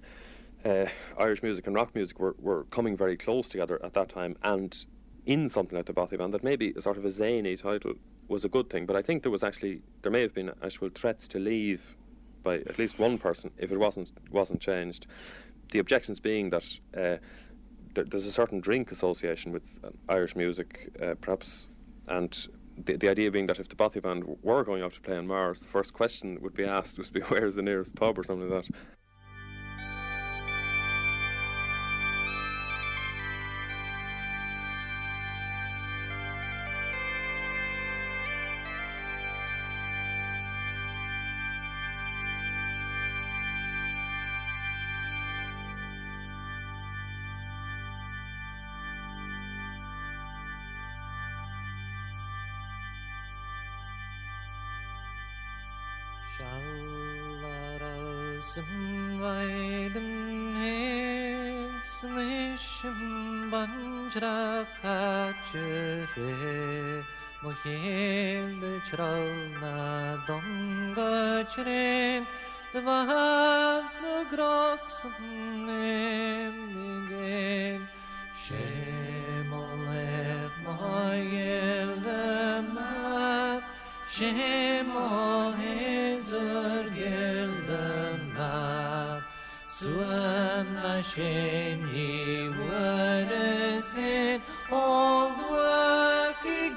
uh, 0.65 0.86
Irish 1.17 1.41
music 1.43 1.67
and 1.67 1.75
rock 1.75 1.95
music 1.95 2.19
were, 2.19 2.36
were 2.39 2.65
coming 2.71 2.97
very 2.97 3.15
close 3.15 3.47
together 3.47 3.80
at 3.84 3.93
that 3.93 4.10
time, 4.10 4.36
and 4.43 4.86
in 5.25 5.49
something 5.49 5.78
like 5.78 5.86
the 5.86 5.93
Bothy 5.93 6.17
Band, 6.17 6.34
that 6.34 6.43
maybe 6.43 6.73
a 6.75 6.82
sort 6.82 6.97
of 6.97 7.06
a 7.06 7.12
zany 7.12 7.56
title 7.56 7.93
was 8.28 8.43
a 8.43 8.49
good 8.49 8.69
thing. 8.69 8.86
But 8.86 8.95
I 8.95 9.01
think 9.01 9.21
there 9.23 9.32
was 9.32 9.43
actually 9.43 9.82
there 10.01 10.12
may 10.12 10.21
have 10.21 10.34
been 10.34 10.51
actual 10.63 10.89
threats 10.89 11.28
to 11.30 11.39
leave 11.39 11.82
by 12.43 12.56
at 12.58 12.78
least 12.78 12.99
one 12.99 13.17
person 13.17 13.49
if 13.58 13.71
it 13.71 13.78
wasn't 13.78 14.12
wasn't 14.32 14.62
changed 14.62 15.08
the 15.71 15.80
objections 15.80 16.19
being 16.19 16.49
that 16.51 16.65
uh, 16.95 17.17
there, 17.93 18.06
there's 18.06 18.25
a 18.25 18.32
certain 18.32 18.60
drink 18.60 18.91
association 18.91 19.51
with 19.51 19.63
uh, 19.84 19.89
Irish 20.10 20.36
music, 20.36 20.89
uh, 21.01 21.15
perhaps, 21.21 21.67
and 22.08 22.47
the, 22.86 22.97
the 22.97 23.10
idea 23.10 23.32
being 23.32 23.47
that 23.47 23.60
if 23.60 23.69
the 23.69 23.75
Bothy 23.75 24.01
band 24.01 24.23
were 24.41 24.63
going 24.63 24.82
out 24.84 24.93
to 24.93 25.01
play 25.01 25.17
on 25.17 25.28
Mars, 25.28 25.62
the 25.62 25.67
first 25.67 25.93
question 25.93 26.38
would 26.41 26.54
be 26.54 26.65
asked 26.65 26.97
would 26.97 27.12
be 27.13 27.21
where's 27.21 27.56
the 27.56 27.62
nearest 27.62 27.95
pub 27.95 28.17
or 28.19 28.23
something 28.23 28.49
like 28.49 28.65
that. 28.65 28.78
Suam 89.78 90.68
Hasheni 90.84 92.48
wadesin 92.64 94.40
all 94.72 95.36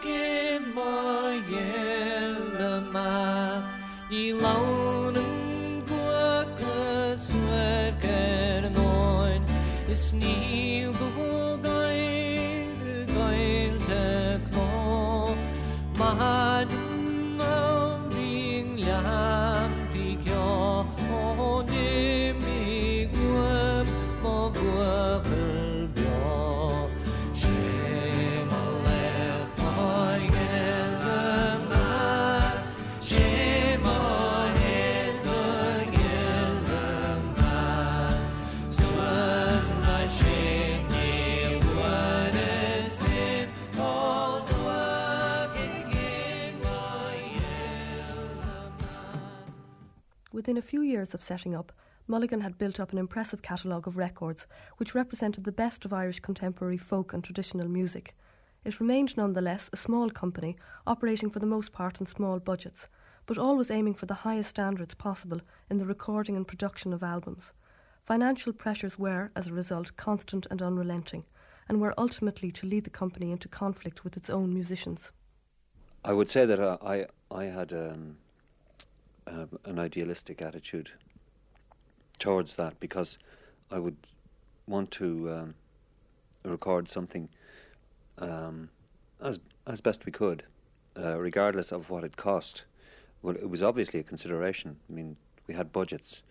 gin 0.02 0.74
ma 0.74 1.30
yel 1.52 2.82
ma 2.94 3.62
ni 4.10 4.24
launen 4.42 5.86
gwa 5.86 6.42
kaswer 6.58 7.94
ker 8.02 8.62
noin 8.78 9.42
is 9.94 10.12
Within 50.48 50.56
a 50.56 50.62
few 50.62 50.80
years 50.80 51.12
of 51.12 51.20
setting 51.20 51.54
up, 51.54 51.72
Mulligan 52.06 52.40
had 52.40 52.56
built 52.56 52.80
up 52.80 52.90
an 52.90 52.96
impressive 52.96 53.42
catalogue 53.42 53.86
of 53.86 53.98
records 53.98 54.46
which 54.78 54.94
represented 54.94 55.44
the 55.44 55.52
best 55.52 55.84
of 55.84 55.92
Irish 55.92 56.20
contemporary 56.20 56.78
folk 56.78 57.12
and 57.12 57.22
traditional 57.22 57.68
music. 57.68 58.16
It 58.64 58.80
remained 58.80 59.14
nonetheless 59.14 59.68
a 59.74 59.76
small 59.76 60.08
company, 60.08 60.56
operating 60.86 61.28
for 61.28 61.38
the 61.38 61.44
most 61.44 61.70
part 61.70 62.00
on 62.00 62.06
small 62.06 62.38
budgets, 62.38 62.88
but 63.26 63.36
always 63.36 63.70
aiming 63.70 63.92
for 63.92 64.06
the 64.06 64.24
highest 64.24 64.48
standards 64.48 64.94
possible 64.94 65.42
in 65.68 65.76
the 65.76 65.84
recording 65.84 66.34
and 66.34 66.48
production 66.48 66.94
of 66.94 67.02
albums. 67.02 67.52
Financial 68.06 68.54
pressures 68.54 68.98
were, 68.98 69.30
as 69.36 69.48
a 69.48 69.52
result, 69.52 69.98
constant 69.98 70.46
and 70.50 70.62
unrelenting, 70.62 71.24
and 71.68 71.78
were 71.78 71.92
ultimately 71.98 72.50
to 72.52 72.66
lead 72.66 72.84
the 72.84 72.98
company 72.98 73.32
into 73.32 73.48
conflict 73.48 74.02
with 74.02 74.16
its 74.16 74.30
own 74.30 74.54
musicians. 74.54 75.10
I 76.02 76.14
would 76.14 76.30
say 76.30 76.46
that 76.46 76.58
uh, 76.58 76.78
I 76.80 77.04
I 77.30 77.44
had 77.44 77.74
um, 77.74 78.16
uh, 79.28 79.46
an 79.64 79.78
idealistic 79.78 80.42
attitude 80.42 80.90
towards 82.18 82.54
that 82.54 82.78
because 82.80 83.18
I 83.70 83.78
would 83.78 83.96
want 84.66 84.90
to 84.92 85.32
um, 85.32 85.54
record 86.44 86.90
something 86.90 87.28
um, 88.18 88.68
as 89.20 89.38
as 89.66 89.80
best 89.80 90.06
we 90.06 90.12
could, 90.12 90.42
uh, 90.96 91.18
regardless 91.18 91.72
of 91.72 91.90
what 91.90 92.04
it 92.04 92.16
cost. 92.16 92.62
Well, 93.22 93.36
it 93.36 93.48
was 93.48 93.62
obviously 93.62 94.00
a 94.00 94.04
consideration. 94.04 94.76
I 94.88 94.92
mean, 94.92 95.16
we 95.46 95.54
had 95.54 95.72
budgets, 95.72 96.22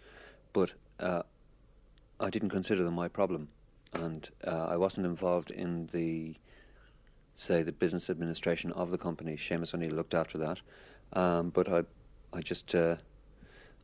but 0.53 0.71
uh, 0.99 1.23
I 2.19 2.29
didn't 2.29 2.49
consider 2.49 2.83
them 2.83 2.95
my 2.95 3.07
problem, 3.07 3.49
and 3.93 4.27
uh, 4.45 4.67
I 4.69 4.77
wasn't 4.77 5.05
involved 5.05 5.51
in 5.51 5.89
the 5.91 6.35
say 7.35 7.61
the 7.61 7.71
business 7.71 8.09
administration 8.09 8.71
of 8.71 8.89
the 8.89 8.97
company. 8.97 9.37
Seamus 9.37 9.73
O'Neill 9.73 9.93
looked 9.93 10.15
after 10.15 10.39
that, 10.39 10.59
um, 11.13 11.49
but 11.49 11.71
I 11.71 11.83
I 12.33 12.41
just 12.41 12.75
uh, 12.75 12.95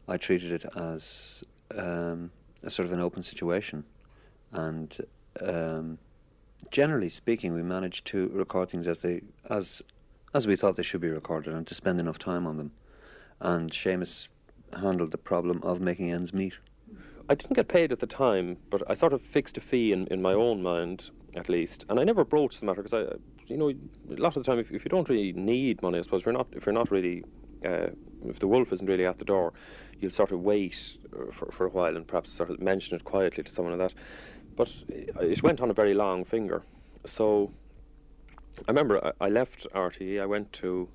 I 0.07 0.17
treated 0.17 0.51
it 0.51 0.65
as 0.75 1.43
um, 1.75 2.31
a 2.63 2.69
sort 2.69 2.85
of 2.85 2.93
an 2.93 2.99
open 2.99 3.23
situation, 3.23 3.83
and 4.51 4.95
um, 5.41 5.97
generally 6.71 7.09
speaking, 7.09 7.53
we 7.53 7.63
managed 7.63 8.05
to 8.07 8.27
record 8.29 8.69
things 8.69 8.87
as 8.87 8.99
they 8.99 9.21
as 9.49 9.81
as 10.33 10.47
we 10.47 10.55
thought 10.55 10.75
they 10.75 10.83
should 10.83 11.01
be 11.01 11.09
recorded, 11.09 11.53
and 11.53 11.67
to 11.67 11.75
spend 11.75 11.99
enough 11.99 12.19
time 12.19 12.47
on 12.47 12.57
them. 12.57 12.71
And 13.39 13.71
Seamus 13.71 14.27
handled 14.79 15.11
the 15.11 15.17
problem 15.17 15.61
of 15.63 15.81
making 15.81 16.11
ends 16.11 16.33
meet. 16.33 16.53
I 17.29 17.35
didn't 17.35 17.55
get 17.55 17.67
paid 17.67 17.91
at 17.91 17.99
the 17.99 18.07
time, 18.07 18.57
but 18.69 18.89
I 18.89 18.95
sort 18.95 19.13
of 19.13 19.21
fixed 19.21 19.57
a 19.57 19.61
fee 19.61 19.93
in, 19.93 20.07
in 20.07 20.21
my 20.21 20.33
own 20.33 20.61
mind, 20.61 21.09
at 21.35 21.47
least, 21.49 21.85
and 21.89 21.99
I 21.99 22.03
never 22.03 22.25
broached 22.25 22.59
the 22.59 22.65
matter 22.65 22.81
because 22.83 22.93
I, 22.93 23.15
you 23.47 23.57
know, 23.57 23.69
a 23.69 24.21
lot 24.21 24.35
of 24.35 24.43
the 24.43 24.51
time, 24.51 24.59
if, 24.59 24.71
if 24.71 24.83
you 24.83 24.89
don't 24.89 25.07
really 25.07 25.31
need 25.33 25.81
money, 25.81 25.99
I 25.99 26.01
suppose, 26.01 26.21
if 26.21 26.25
you're 26.25 26.33
not, 26.33 26.47
if 26.51 26.65
you're 26.65 26.73
not 26.73 26.91
really, 26.91 27.23
uh, 27.65 27.87
if 28.29 28.39
the 28.39 28.47
wolf 28.47 28.71
isn't 28.73 28.87
really 28.87 29.05
at 29.05 29.19
the 29.19 29.25
door, 29.25 29.53
you'll 29.99 30.11
sort 30.11 30.31
of 30.31 30.41
wait 30.41 30.97
uh, 31.13 31.31
for, 31.31 31.51
for 31.51 31.65
a 31.65 31.69
while 31.69 31.95
and 31.95 32.07
perhaps 32.07 32.31
sort 32.31 32.49
of 32.49 32.59
mention 32.59 32.95
it 32.95 33.03
quietly 33.03 33.43
to 33.43 33.51
someone 33.51 33.77
like 33.77 33.89
that. 33.89 33.99
But 34.55 34.71
it 34.89 35.41
went 35.41 35.61
on 35.61 35.69
a 35.69 35.73
very 35.73 35.93
long 35.93 36.25
finger. 36.25 36.61
So 37.05 37.51
I 38.67 38.71
remember 38.71 39.03
I, 39.05 39.25
I 39.25 39.29
left 39.29 39.67
RTE, 39.73 40.21
I 40.21 40.25
went 40.25 40.53
to 40.53 40.87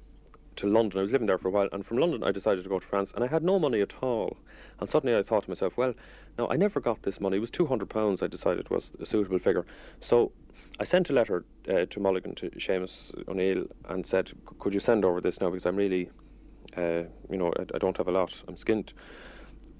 to 0.56 0.66
London. 0.66 0.98
I 0.98 1.02
was 1.02 1.12
living 1.12 1.28
there 1.28 1.38
for 1.38 1.48
a 1.48 1.50
while, 1.52 1.68
and 1.72 1.86
from 1.86 1.98
London 1.98 2.24
I 2.24 2.32
decided 2.32 2.64
to 2.64 2.68
go 2.68 2.80
to 2.80 2.86
France, 2.86 3.12
and 3.14 3.22
I 3.22 3.28
had 3.28 3.44
no 3.44 3.60
money 3.60 3.80
at 3.80 3.94
all. 4.02 4.36
And 4.80 4.90
suddenly 4.90 5.16
I 5.16 5.22
thought 5.22 5.44
to 5.44 5.50
myself, 5.50 5.76
well, 5.76 5.94
now 6.36 6.48
I 6.50 6.56
never 6.56 6.80
got 6.80 7.02
this 7.02 7.20
money. 7.20 7.36
It 7.36 7.40
was 7.40 7.50
two 7.50 7.66
hundred 7.66 7.90
pounds. 7.90 8.22
I 8.22 8.26
decided 8.26 8.68
was 8.68 8.90
a 9.00 9.06
suitable 9.06 9.38
figure. 9.38 9.64
So 10.00 10.32
I 10.80 10.84
sent 10.84 11.10
a 11.10 11.12
letter 11.12 11.44
uh, 11.68 11.86
to 11.86 12.00
Mulligan 12.00 12.34
to 12.36 12.50
Seamus 12.50 13.12
O'Neill 13.28 13.66
and 13.88 14.06
said, 14.06 14.32
could 14.58 14.74
you 14.74 14.80
send 14.80 15.04
over 15.04 15.20
this 15.20 15.40
now 15.40 15.50
because 15.50 15.66
I'm 15.66 15.76
really, 15.76 16.10
uh, 16.78 17.02
you 17.30 17.38
know, 17.38 17.52
I, 17.58 17.62
I, 17.74 17.78
don't 17.78 17.96
have 17.96 18.08
a 18.08 18.12
lot. 18.12 18.32
I'm 18.46 18.54
skint. 18.54 18.92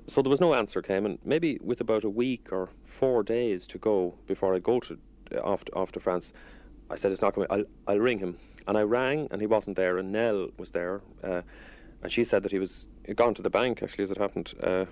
So 0.08 0.20
there 0.22 0.30
was 0.30 0.40
no 0.40 0.54
answer 0.54 0.82
came, 0.82 1.06
and 1.06 1.18
maybe 1.24 1.58
with 1.62 1.80
about 1.80 2.04
a 2.04 2.11
week 2.11 2.48
or 2.50 2.70
four 2.98 3.22
days 3.22 3.66
to 3.68 3.78
go 3.78 4.14
before 4.26 4.54
I 4.54 4.58
go 4.58 4.80
to 4.80 4.98
uh, 5.34 5.40
off 5.40 5.64
to, 5.66 5.74
off 5.74 5.92
to 5.92 6.00
France, 6.00 6.32
I 6.90 6.96
said 6.96 7.12
it's 7.12 7.22
not 7.22 7.34
coming. 7.34 7.48
I'll 7.50 7.64
I'll 7.87 7.98
ring 7.98 8.18
him, 8.18 8.38
and 8.66 8.76
I 8.76 8.82
rang, 8.82 9.28
and 9.30 9.40
he 9.40 9.46
wasn't 9.46 9.76
there, 9.76 9.98
and 9.98 10.11
Nell 10.11 10.48
was 10.56 10.70
there, 10.70 11.02
uh, 11.22 11.42
and 12.02 12.11
she 12.11 12.24
said 12.24 12.42
that 12.42 12.52
he 12.52 12.58
was 12.58 12.87
gone 13.14 13.34
to 13.34 13.42
the 13.42 13.50
bank 13.50 13.82
actually 13.82 14.04
as 14.04 14.11
it 14.11 14.18
happened, 14.18 14.54
uh, 14.62 14.87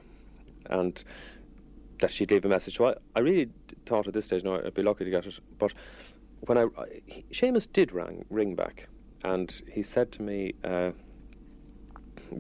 and 0.66 1.02
that 2.00 2.12
she'd 2.12 2.30
leave 2.30 2.44
a 2.44 2.48
message. 2.48 2.76
So 2.76 2.88
I, 2.88 2.94
I 3.16 3.20
really 3.20 3.48
thought 3.86 4.06
at 4.06 4.14
this 4.14 4.26
stage, 4.26 4.44
no, 4.44 4.56
I'd 4.56 4.74
be 4.74 4.82
lucky 4.82 5.04
to 5.04 5.10
get 5.10 5.26
it. 5.26 5.38
But 5.58 5.72
when 6.40 6.58
I, 6.58 6.64
I 6.78 7.02
Seamus 7.32 7.66
did 7.72 7.90
ring 7.92 8.24
ring 8.30 8.54
back, 8.54 8.86
and 9.24 9.50
he 9.72 9.82
said 9.82 10.12
to 10.12 10.22
me. 10.22 10.54
Uh, 10.62 10.92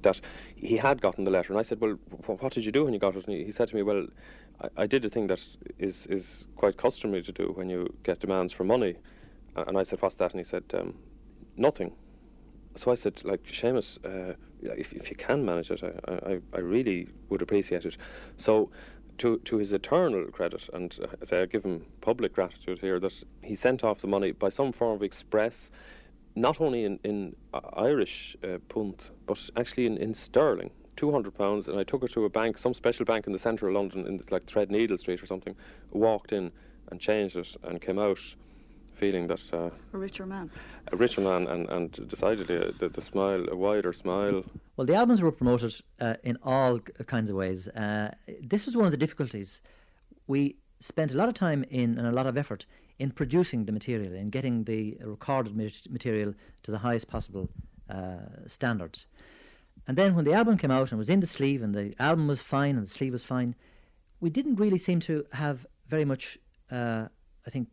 that 0.02 0.20
he 0.54 0.76
had 0.76 1.00
gotten 1.00 1.24
the 1.24 1.30
letter, 1.30 1.52
and 1.52 1.58
I 1.58 1.62
said, 1.62 1.80
"Well, 1.80 1.98
what 2.26 2.52
did 2.52 2.64
you 2.64 2.72
do 2.72 2.84
when 2.84 2.92
you 2.92 3.00
got 3.00 3.16
it?" 3.16 3.26
And 3.26 3.36
he, 3.36 3.44
he 3.44 3.52
said 3.52 3.68
to 3.68 3.76
me, 3.76 3.82
"Well, 3.82 4.06
I, 4.60 4.68
I, 4.82 4.86
did 4.86 5.04
a 5.04 5.10
thing 5.10 5.26
that 5.28 5.42
is 5.78 6.06
is 6.06 6.44
quite 6.56 6.76
customary 6.76 7.22
to 7.22 7.32
do 7.32 7.52
when 7.54 7.68
you 7.68 7.92
get 8.02 8.20
demands 8.20 8.52
for 8.52 8.64
money." 8.64 8.96
And 9.56 9.78
I 9.78 9.82
said, 9.82 10.00
"What's 10.02 10.16
that?" 10.16 10.32
And 10.32 10.40
he 10.40 10.44
said, 10.44 10.64
um, 10.74 10.94
"Nothing." 11.56 11.92
So 12.76 12.90
I 12.90 12.94
said, 12.94 13.24
"Like 13.24 13.42
Seamus, 13.44 13.98
uh, 14.04 14.34
if 14.60 14.92
if 14.92 15.10
you 15.10 15.16
can 15.16 15.44
manage 15.44 15.70
it, 15.70 15.82
I, 15.82 16.12
I, 16.12 16.38
I 16.52 16.58
really 16.58 17.08
would 17.28 17.42
appreciate 17.42 17.84
it." 17.84 17.96
So. 18.36 18.70
To, 19.20 19.38
to 19.46 19.56
his 19.56 19.72
eternal 19.72 20.26
credit, 20.26 20.68
and 20.74 20.94
uh, 21.02 21.34
I 21.34 21.46
give 21.46 21.64
him 21.64 21.86
public 22.02 22.34
gratitude 22.34 22.80
here, 22.80 23.00
that 23.00 23.14
he 23.40 23.54
sent 23.54 23.82
off 23.82 24.02
the 24.02 24.06
money 24.06 24.32
by 24.32 24.50
some 24.50 24.72
form 24.72 24.96
of 24.96 25.02
express 25.02 25.70
not 26.36 26.60
only 26.60 26.84
in, 26.84 27.00
in 27.02 27.34
uh, 27.52 27.60
Irish 27.76 28.36
uh, 28.44 28.58
punt, 28.68 29.00
but 29.26 29.38
actually 29.56 29.86
in, 29.86 29.96
in 29.96 30.14
sterling. 30.14 30.70
Two 30.94 31.12
hundred 31.12 31.36
pounds, 31.36 31.68
and 31.68 31.78
I 31.78 31.84
took 31.84 32.02
it 32.04 32.12
to 32.12 32.24
a 32.24 32.28
bank, 32.30 32.56
some 32.56 32.72
special 32.72 33.04
bank 33.04 33.26
in 33.26 33.32
the 33.32 33.38
centre 33.38 33.68
of 33.68 33.74
London, 33.74 34.06
in 34.06 34.22
like 34.30 34.46
Threadneedle 34.46 34.98
Street 34.98 35.22
or 35.22 35.26
something. 35.26 35.54
Walked 35.90 36.32
in 36.32 36.50
and 36.90 37.00
changed 37.00 37.36
it, 37.36 37.54
and 37.64 37.82
came 37.82 37.98
out 37.98 38.18
feeling 38.94 39.26
that 39.26 39.42
uh, 39.52 39.68
a 39.92 39.98
richer 39.98 40.24
man, 40.24 40.50
a 40.92 40.96
richer 40.96 41.20
man, 41.20 41.46
and 41.48 41.68
and 41.68 42.08
decided 42.08 42.50
uh, 42.50 42.72
the, 42.78 42.88
the 42.88 43.02
smile, 43.02 43.44
a 43.50 43.56
wider 43.56 43.92
smile. 43.92 44.42
Well, 44.76 44.86
the 44.86 44.94
albums 44.94 45.20
were 45.20 45.32
promoted 45.32 45.74
uh, 46.00 46.14
in 46.22 46.38
all 46.42 46.78
kinds 47.06 47.28
of 47.28 47.36
ways. 47.36 47.68
Uh, 47.68 48.14
this 48.42 48.64
was 48.64 48.74
one 48.74 48.86
of 48.86 48.90
the 48.90 48.96
difficulties. 48.96 49.60
We 50.28 50.56
spent 50.80 51.12
a 51.12 51.16
lot 51.16 51.28
of 51.28 51.34
time 51.34 51.64
in 51.70 51.98
and 51.98 52.06
a 52.06 52.12
lot 52.12 52.26
of 52.26 52.38
effort 52.38 52.64
in 52.98 53.10
producing 53.10 53.64
the 53.64 53.72
material, 53.72 54.14
in 54.14 54.30
getting 54.30 54.64
the 54.64 54.96
recorded 55.02 55.54
material 55.90 56.34
to 56.62 56.70
the 56.70 56.78
highest 56.78 57.08
possible 57.08 57.48
uh, 57.90 58.16
standards. 58.46 59.06
And 59.86 59.96
then 59.96 60.14
when 60.14 60.24
the 60.24 60.32
album 60.32 60.56
came 60.56 60.70
out 60.70 60.90
and 60.90 60.98
was 60.98 61.10
in 61.10 61.20
the 61.20 61.26
sleeve, 61.26 61.62
and 61.62 61.74
the 61.74 61.94
album 61.98 62.26
was 62.26 62.40
fine 62.42 62.76
and 62.76 62.86
the 62.86 62.90
sleeve 62.90 63.12
was 63.12 63.24
fine, 63.24 63.54
we 64.20 64.30
didn't 64.30 64.56
really 64.56 64.78
seem 64.78 65.00
to 65.00 65.24
have 65.32 65.66
very 65.88 66.04
much, 66.04 66.38
uh, 66.70 67.06
I 67.46 67.50
think, 67.50 67.68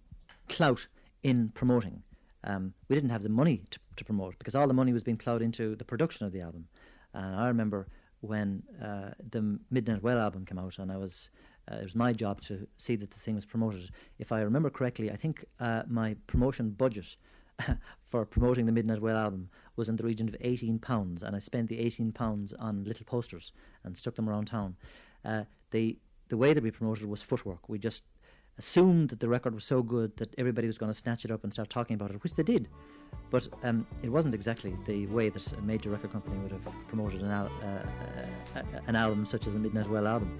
clout 0.49 0.85
in 1.23 1.49
promoting. 1.49 2.03
Um, 2.43 2.73
we 2.89 2.95
didn't 2.95 3.11
have 3.11 3.23
the 3.23 3.29
money 3.29 3.63
to, 3.71 3.79
to, 3.95 4.03
promote 4.03 4.37
because 4.37 4.53
all 4.53 4.67
the 4.67 4.73
money 4.73 4.91
was 4.91 5.01
being 5.01 5.15
ploughed 5.15 5.41
into 5.41 5.77
the 5.77 5.85
production 5.85 6.25
of 6.25 6.33
the 6.33 6.41
album. 6.41 6.67
And 7.13 7.35
I 7.35 7.47
remember 7.47 7.87
when 8.19 8.63
uh, 8.83 9.11
the 9.31 9.57
Midnight 9.71 10.03
Well 10.03 10.19
album 10.19 10.45
came 10.45 10.59
out, 10.59 10.77
and 10.79 10.91
I 10.91 10.97
was 10.97 11.29
uh, 11.71 11.75
it 11.75 11.83
was 11.83 11.95
my 11.95 12.11
job 12.11 12.41
to 12.41 12.67
see 12.77 12.95
that 12.95 13.11
the 13.11 13.19
thing 13.19 13.35
was 13.35 13.45
promoted. 13.45 13.89
If 14.19 14.31
I 14.31 14.41
remember 14.41 14.69
correctly, 14.69 15.11
I 15.11 15.15
think 15.15 15.45
uh, 15.59 15.83
my 15.87 16.15
promotion 16.27 16.71
budget 16.71 17.15
for 18.09 18.25
promoting 18.25 18.65
the 18.65 18.71
Midnight 18.71 19.01
Well 19.01 19.17
album 19.17 19.49
was 19.75 19.89
in 19.89 19.95
the 19.95 20.03
region 20.03 20.27
of 20.27 20.35
eighteen 20.41 20.79
pounds, 20.79 21.23
and 21.23 21.35
I 21.35 21.39
spent 21.39 21.69
the 21.69 21.79
eighteen 21.79 22.11
pounds 22.11 22.53
on 22.53 22.83
little 22.83 23.05
posters 23.05 23.51
and 23.83 23.97
stuck 23.97 24.15
them 24.15 24.29
around 24.29 24.45
town. 24.45 24.75
Uh, 25.23 25.43
the 25.71 25.97
the 26.29 26.37
way 26.37 26.53
that 26.53 26.63
we 26.63 26.71
promoted 26.71 27.05
was 27.05 27.21
footwork. 27.21 27.69
We 27.69 27.79
just 27.79 28.03
assumed 28.57 29.09
that 29.09 29.19
the 29.19 29.27
record 29.27 29.55
was 29.55 29.63
so 29.63 29.81
good 29.81 30.15
that 30.17 30.33
everybody 30.37 30.67
was 30.67 30.77
going 30.77 30.91
to 30.91 30.97
snatch 30.97 31.25
it 31.25 31.31
up 31.31 31.43
and 31.43 31.51
start 31.51 31.69
talking 31.69 31.95
about 31.95 32.11
it, 32.11 32.23
which 32.23 32.35
they 32.35 32.43
did. 32.43 32.67
But 33.31 33.47
um, 33.63 33.87
it 34.03 34.09
wasn't 34.09 34.35
exactly 34.35 34.75
the 34.85 35.07
way 35.07 35.29
that 35.29 35.53
a 35.53 35.61
major 35.61 35.89
record 35.89 36.11
company 36.11 36.37
would 36.37 36.51
have 36.51 36.67
promoted 36.87 37.21
an, 37.21 37.31
al- 37.31 37.51
uh, 37.63 38.59
uh, 38.59 38.59
uh 38.59 38.79
an 38.87 38.95
album 38.95 39.25
such 39.25 39.47
as 39.47 39.55
a 39.55 39.57
Midnight 39.57 39.89
Well 39.89 40.07
album. 40.07 40.39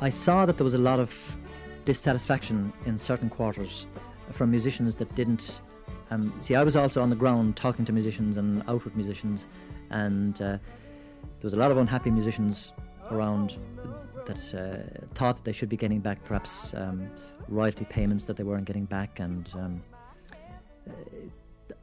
I 0.00 0.10
saw 0.10 0.46
that 0.46 0.56
there 0.56 0.64
was 0.64 0.74
a 0.74 0.78
lot 0.78 1.00
of 1.00 1.12
dissatisfaction 1.84 2.72
in 2.86 2.98
certain 2.98 3.28
quarters 3.28 3.86
from 4.32 4.50
musicians 4.50 4.94
that 4.96 5.12
didn't. 5.16 5.60
Um, 6.10 6.32
see, 6.40 6.54
I 6.54 6.62
was 6.62 6.76
also 6.76 7.02
on 7.02 7.10
the 7.10 7.16
ground 7.16 7.56
talking 7.56 7.84
to 7.84 7.92
musicians 7.92 8.36
and 8.36 8.62
out 8.68 8.84
with 8.84 8.94
musicians, 8.94 9.46
and 9.90 10.40
uh, 10.40 10.58
there 11.22 11.42
was 11.42 11.52
a 11.52 11.56
lot 11.56 11.70
of 11.70 11.78
unhappy 11.78 12.10
musicians 12.10 12.72
around 13.10 13.56
that 14.26 14.54
uh, 14.54 15.06
thought 15.14 15.36
that 15.36 15.44
they 15.44 15.52
should 15.52 15.68
be 15.68 15.76
getting 15.76 16.00
back 16.00 16.22
perhaps 16.24 16.74
um, 16.74 17.08
royalty 17.48 17.84
payments 17.84 18.24
that 18.24 18.36
they 18.36 18.44
weren't 18.44 18.66
getting 18.66 18.84
back, 18.84 19.18
and 19.18 19.48
um, 19.54 19.82
uh, 20.88 20.92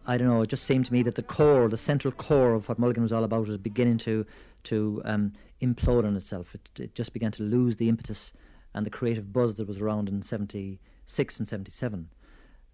I 0.08 0.18
don't 0.18 0.28
know. 0.28 0.42
It 0.42 0.48
just 0.48 0.64
seemed 0.64 0.86
to 0.86 0.94
me 0.94 1.04
that 1.04 1.16
the 1.16 1.24
core, 1.24 1.68
the 1.68 1.78
central 1.78 2.14
core 2.14 2.54
of 2.54 2.70
what 2.70 2.80
Mulligan 2.80 3.04
was 3.04 3.12
all 3.12 3.24
about, 3.24 3.48
was 3.48 3.58
beginning 3.58 3.98
to 4.00 4.26
to 4.66 5.02
um, 5.06 5.34
implode 5.62 6.06
on 6.06 6.16
itself. 6.16 6.54
It, 6.56 6.70
it, 6.80 6.96
just 6.96 7.14
began 7.14 7.32
to 7.34 7.44
lose 7.44 7.78
the 7.78 7.90
impetus 7.90 8.34
and 8.74 8.86
the 8.86 8.90
creative 8.90 9.32
buzz 9.32 9.56
that 9.56 9.68
was 9.68 9.80
around 9.80 10.10
in 10.10 10.22
'76 10.22 11.40
and 11.40 11.48
'77. 11.48 12.10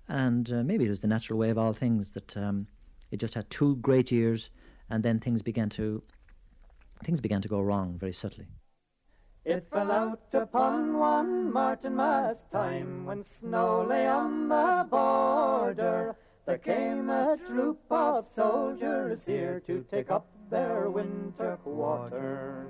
And 0.07 0.51
uh, 0.51 0.63
maybe 0.63 0.86
it 0.86 0.89
was 0.89 0.99
the 0.99 1.07
natural 1.07 1.39
way 1.39 1.49
of 1.49 1.57
all 1.57 1.73
things 1.73 2.11
that 2.11 2.36
um, 2.36 2.67
it 3.11 3.17
just 3.17 3.34
had 3.34 3.49
two 3.49 3.75
great 3.77 4.11
years, 4.11 4.49
and 4.89 5.03
then 5.03 5.19
things 5.19 5.41
began 5.41 5.69
to 5.69 6.01
things 7.03 7.21
began 7.21 7.41
to 7.41 7.47
go 7.47 7.61
wrong 7.61 7.97
very 7.97 8.13
subtly. 8.13 8.45
It 9.43 9.67
fell 9.71 9.91
out 9.91 10.21
upon 10.34 10.99
one 10.99 11.51
Martinmas 11.51 12.47
time 12.51 13.05
when 13.05 13.25
snow 13.25 13.84
lay 13.84 14.07
on 14.07 14.49
the 14.49 14.88
border. 14.89 16.15
There 16.45 16.59
came 16.59 17.09
a 17.09 17.38
troop 17.47 17.79
of 17.89 18.27
soldiers 18.27 19.25
here 19.25 19.59
to 19.65 19.84
take 19.89 20.11
up 20.11 20.27
their 20.52 20.89
winter 20.89 21.58
quarters. 21.64 22.68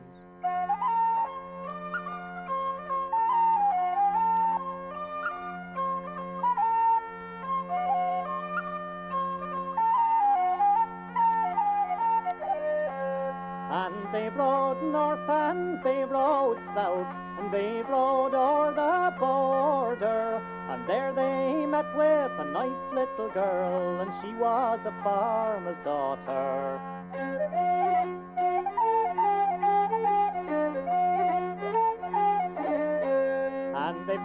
And 13.71 14.13
they 14.13 14.29
rode 14.29 14.83
north 14.83 15.27
and 15.27 15.83
they 15.83 16.03
rode 16.03 16.59
south 16.75 17.07
and 17.39 17.51
they 17.51 17.81
rode 17.89 18.35
o'er 18.35 18.71
the 18.75 19.15
border 19.17 20.39
and 20.69 20.87
there 20.87 21.11
they 21.13 21.65
met 21.65 21.97
with 21.97 22.31
a 22.37 22.45
nice 22.53 22.93
little 22.93 23.29
girl 23.29 24.01
and 24.01 24.11
she 24.21 24.33
was 24.35 24.79
a 24.85 24.93
farmer's 25.03 25.83
daughter. 25.83 26.90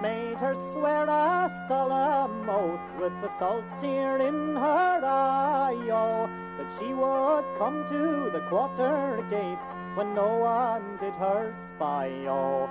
Made 0.06 0.38
her 0.38 0.54
swear 0.72 1.04
a 1.08 1.66
solemn 1.66 2.48
oath 2.48 2.88
with 3.00 3.14
the 3.22 3.30
salt 3.38 3.64
tear 3.80 4.18
in 4.18 4.54
her 4.54 5.00
eye, 5.04 5.88
oh, 5.90 6.28
that 6.58 6.70
she 6.78 6.88
would 6.94 7.46
come 7.58 7.78
to 7.88 8.30
the 8.30 8.42
quarter 8.48 9.24
gates 9.30 9.70
when 9.96 10.14
no 10.14 10.30
one 10.38 10.84
did 11.00 11.14
her 11.14 11.52
spy, 11.66 12.08
oh. 12.28 12.68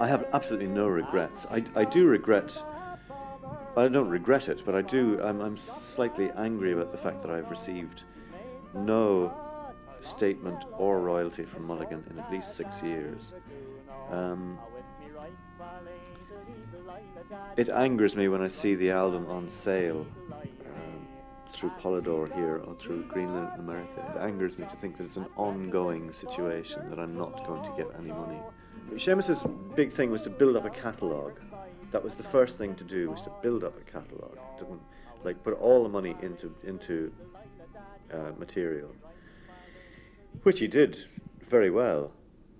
I 0.00 0.06
have 0.06 0.26
absolutely 0.32 0.68
no 0.68 0.86
regrets. 0.86 1.46
I, 1.50 1.64
I 1.74 1.84
do 1.84 2.06
regret. 2.06 2.52
I 3.76 3.88
don't 3.88 4.08
regret 4.08 4.48
it, 4.48 4.62
but 4.64 4.76
I 4.76 4.82
do. 4.82 5.20
I'm, 5.20 5.40
I'm 5.40 5.58
slightly 5.96 6.30
angry 6.36 6.72
about 6.72 6.92
the 6.92 6.98
fact 6.98 7.22
that 7.22 7.32
I've 7.32 7.50
received 7.50 8.04
no 8.74 9.47
statement 10.02 10.64
or 10.76 11.00
royalty 11.00 11.44
from 11.44 11.66
Mulligan 11.66 12.04
in 12.10 12.18
at 12.18 12.30
least 12.30 12.56
six 12.56 12.82
years. 12.82 13.22
Um, 14.10 14.58
it 17.56 17.68
angers 17.68 18.16
me 18.16 18.28
when 18.28 18.42
I 18.42 18.48
see 18.48 18.74
the 18.74 18.90
album 18.90 19.26
on 19.28 19.50
sale 19.64 20.06
um, 20.30 21.08
through 21.52 21.70
Polydor 21.82 22.34
here 22.34 22.58
or 22.58 22.74
through 22.76 23.04
Green 23.04 23.34
Linnet 23.34 23.58
America. 23.58 24.12
It 24.14 24.20
angers 24.20 24.58
me 24.58 24.66
to 24.70 24.76
think 24.76 24.96
that 24.98 25.04
it's 25.04 25.16
an 25.16 25.26
ongoing 25.36 26.12
situation 26.12 26.88
that 26.90 26.98
I'm 26.98 27.16
not 27.16 27.46
going 27.46 27.62
to 27.62 27.76
get 27.76 27.92
any 27.98 28.12
money. 28.12 28.38
Seamus's 28.96 29.38
big 29.74 29.92
thing 29.94 30.10
was 30.10 30.22
to 30.22 30.30
build 30.30 30.56
up 30.56 30.64
a 30.64 30.70
catalogue. 30.70 31.40
That 31.92 32.02
was 32.02 32.14
the 32.14 32.22
first 32.24 32.56
thing 32.56 32.74
to 32.76 32.84
do 32.84 33.10
was 33.10 33.22
to 33.22 33.32
build 33.42 33.64
up 33.64 33.74
a 33.78 33.90
catalogue. 33.90 34.38
Didn't 34.58 34.80
like 35.24 35.42
put 35.42 35.54
all 35.54 35.82
the 35.82 35.88
money 35.88 36.14
into 36.22 36.54
into 36.64 37.12
uh, 38.12 38.32
material, 38.38 38.90
which 40.42 40.58
he 40.58 40.66
did 40.66 40.96
very 41.48 41.70
well. 41.70 42.12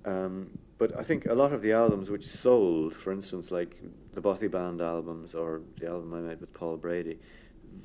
Um, 0.04 0.50
but 0.78 0.96
I 0.96 1.02
think 1.02 1.26
a 1.26 1.34
lot 1.34 1.52
of 1.52 1.60
the 1.62 1.72
albums 1.72 2.08
which 2.08 2.26
sold, 2.26 2.94
for 2.94 3.12
instance, 3.12 3.50
like 3.50 3.76
the 4.14 4.20
Bothy 4.20 4.48
Band 4.48 4.80
albums 4.80 5.34
or 5.34 5.60
the 5.80 5.88
album 5.88 6.14
I 6.14 6.20
made 6.20 6.40
with 6.40 6.52
Paul 6.54 6.76
Brady, 6.76 7.18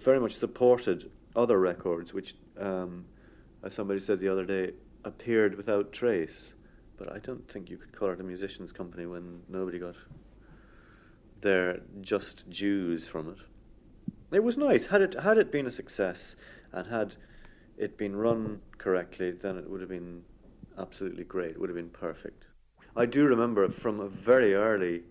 very 0.03 0.19
much 0.19 0.35
supported 0.35 1.09
other 1.35 1.59
records 1.59 2.13
which, 2.13 2.35
um, 2.59 3.05
as 3.63 3.73
somebody 3.73 3.99
said 3.99 4.19
the 4.19 4.29
other 4.29 4.45
day, 4.45 4.73
appeared 5.03 5.55
without 5.55 5.91
trace. 5.91 6.35
But 6.97 7.11
I 7.11 7.19
don't 7.19 7.45
think 7.51 7.69
you 7.69 7.77
could 7.77 7.91
call 7.91 8.11
it 8.11 8.19
a 8.19 8.23
musician's 8.23 8.71
company 8.71 9.07
when 9.07 9.41
nobody 9.49 9.79
got 9.79 9.95
their 11.41 11.79
just 12.01 12.49
dues 12.49 13.07
from 13.07 13.29
it. 13.29 13.37
It 14.35 14.43
was 14.43 14.57
nice. 14.57 14.85
Had 14.85 15.01
it 15.01 15.19
had 15.19 15.37
it 15.37 15.51
been 15.51 15.67
a 15.67 15.71
success 15.71 16.35
and 16.71 16.87
had 16.87 17.15
it 17.77 17.97
been 17.97 18.15
run 18.15 18.61
correctly, 18.77 19.31
then 19.31 19.57
it 19.57 19.69
would 19.69 19.81
have 19.81 19.89
been 19.89 20.23
absolutely 20.77 21.23
great. 21.23 21.51
It 21.51 21.59
would 21.59 21.69
have 21.69 21.75
been 21.77 21.89
perfect. 21.89 22.43
I 22.95 23.05
do 23.05 23.25
remember 23.25 23.67
from 23.69 23.99
a 23.99 24.07
very 24.07 24.53
early 24.53 25.01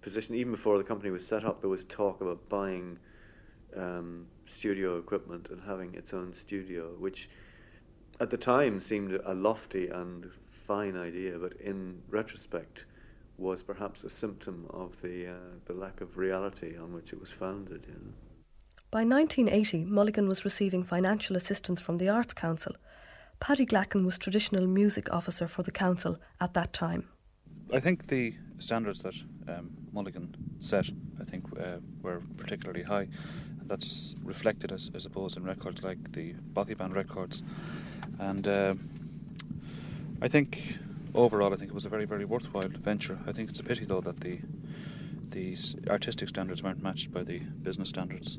position, 0.00 0.34
even 0.34 0.52
before 0.52 0.78
the 0.78 0.84
company 0.84 1.10
was 1.10 1.26
set 1.26 1.44
up, 1.44 1.60
there 1.60 1.70
was 1.70 1.84
talk 1.84 2.20
about 2.20 2.48
buying 2.48 2.98
um, 3.76 4.26
studio 4.46 4.98
equipment 4.98 5.48
and 5.50 5.60
having 5.66 5.94
its 5.94 6.12
own 6.12 6.34
studio, 6.34 6.94
which 6.98 7.28
at 8.20 8.30
the 8.30 8.36
time 8.36 8.80
seemed 8.80 9.12
a 9.12 9.34
lofty 9.34 9.88
and 9.88 10.30
fine 10.66 10.96
idea, 10.96 11.38
but 11.38 11.52
in 11.60 12.02
retrospect 12.08 12.84
was 13.36 13.62
perhaps 13.62 14.02
a 14.04 14.10
symptom 14.10 14.66
of 14.70 14.92
the 15.02 15.28
uh, 15.28 15.54
the 15.66 15.72
lack 15.72 16.00
of 16.00 16.16
reality 16.16 16.76
on 16.76 16.92
which 16.92 17.12
it 17.12 17.20
was 17.20 17.30
founded. 17.30 17.84
You 17.86 17.94
know. 17.94 18.12
By 18.90 19.04
1980, 19.04 19.84
Mulligan 19.84 20.28
was 20.28 20.46
receiving 20.46 20.82
financial 20.82 21.36
assistance 21.36 21.78
from 21.78 21.98
the 21.98 22.08
Arts 22.08 22.32
Council. 22.32 22.74
Paddy 23.38 23.66
Glacken 23.66 24.06
was 24.06 24.16
traditional 24.16 24.66
music 24.66 25.12
officer 25.12 25.46
for 25.46 25.62
the 25.62 25.70
council 25.70 26.18
at 26.40 26.54
that 26.54 26.72
time. 26.72 27.06
I 27.70 27.80
think 27.80 28.08
the 28.08 28.34
standards 28.58 29.00
that 29.00 29.12
um, 29.46 29.70
Mulligan 29.92 30.34
set, 30.60 30.86
I 31.20 31.24
think, 31.24 31.44
uh, 31.60 31.80
were 32.00 32.22
particularly 32.38 32.82
high. 32.82 33.08
That's 33.66 34.14
reflected, 34.24 34.72
as, 34.72 34.90
I 34.94 34.98
suppose, 34.98 35.36
in 35.36 35.44
records 35.44 35.82
like 35.82 36.12
the 36.12 36.32
Bothy 36.54 36.72
Band 36.72 36.94
records. 36.94 37.42
And 38.18 38.48
uh, 38.48 38.74
I 40.22 40.28
think 40.28 40.62
overall, 41.14 41.52
I 41.52 41.56
think 41.56 41.70
it 41.70 41.74
was 41.74 41.84
a 41.84 41.90
very, 41.90 42.06
very 42.06 42.24
worthwhile 42.24 42.70
venture. 42.70 43.18
I 43.26 43.32
think 43.32 43.50
it's 43.50 43.60
a 43.60 43.64
pity, 43.64 43.84
though, 43.84 44.00
that 44.00 44.20
the 44.20 44.38
the 45.30 45.58
artistic 45.90 46.30
standards 46.30 46.62
weren't 46.62 46.82
matched 46.82 47.12
by 47.12 47.22
the 47.22 47.38
business 47.38 47.90
standards. 47.90 48.38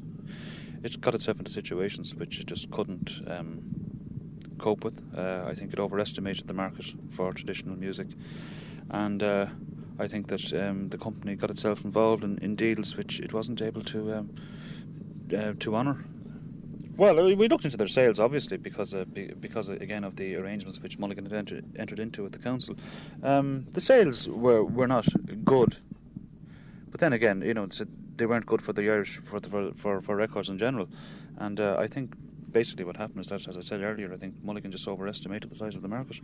It 0.84 1.01
got 1.01 1.15
itself 1.15 1.39
into 1.39 1.51
situations 1.51 2.15
which 2.15 2.39
it 2.39 2.47
just 2.47 2.71
couldn't 2.71 3.11
um, 3.27 3.61
cope 4.59 4.84
with. 4.84 5.01
Uh, 5.17 5.43
I 5.47 5.53
think 5.53 5.73
it 5.73 5.80
overestimated 5.80 6.47
the 6.47 6.53
market 6.53 6.86
for 7.15 7.34
traditional 7.34 7.75
music, 7.75 8.07
and 8.91 9.21
uh, 9.21 9.47
I 9.97 10.07
think 10.07 10.27
that 10.27 10.53
um, 10.53 10.89
the 10.89 10.97
company 10.97 11.36
got 11.36 11.49
itself 11.49 11.84
involved 11.84 12.23
in, 12.23 12.38
in, 12.39 12.55
deals 12.55 12.95
which 12.95 13.19
it 13.19 13.34
wasn't 13.34 13.61
able 13.61 13.84
to 13.86 14.13
um, 14.13 14.30
uh, 15.36 15.53
to 15.59 15.75
honour. 15.75 16.05
Well, 16.95 17.23
we 17.34 17.47
looked 17.47 17.63
into 17.63 17.77
their 17.77 17.88
sales, 17.88 18.19
obviously, 18.19 18.57
because 18.57 18.93
uh, 18.93 19.05
because 19.05 19.69
uh, 19.69 19.73
again 19.73 20.03
of 20.03 20.15
the 20.15 20.36
arrangements 20.36 20.80
which 20.80 20.97
Mulligan 20.97 21.25
had 21.25 21.34
entered, 21.34 21.65
entered 21.77 21.99
into 21.99 22.23
with 22.23 22.34
the 22.34 22.39
council. 22.39 22.75
Um, 23.23 23.65
the 23.71 23.82
sales 23.82 24.27
were, 24.27 24.63
were 24.63 24.88
not 24.88 25.07
good, 25.45 25.77
but 26.91 26.99
then 26.99 27.13
again, 27.13 27.41
you 27.41 27.53
know, 27.53 27.67
they 28.20 28.28
weren't 28.28 28.45
good 28.45 28.61
for 28.61 28.74
the 28.74 28.84
Irish 28.84 29.20
for 29.30 29.39
the, 29.39 29.49
for, 29.49 29.72
for, 29.78 30.01
for 30.01 30.15
records 30.15 30.49
in 30.49 30.59
general, 30.59 30.88
and 31.38 31.59
uh, 31.59 31.76
I 31.80 31.88
think 31.88 32.13
basically 32.51 32.86
what 32.86 32.97
happened 32.97 33.22
is 33.22 33.30
that, 33.30 33.47
as 33.47 33.57
I 33.57 33.61
said 33.61 33.82
earlier, 33.82 34.13
I 34.13 34.17
think 34.17 34.43
Mulligan 34.43 34.72
just 34.72 34.88
overestimated 34.88 35.49
the 35.49 35.55
size 35.55 35.76
of 35.76 35.82
the 35.82 35.88
market. 35.88 36.17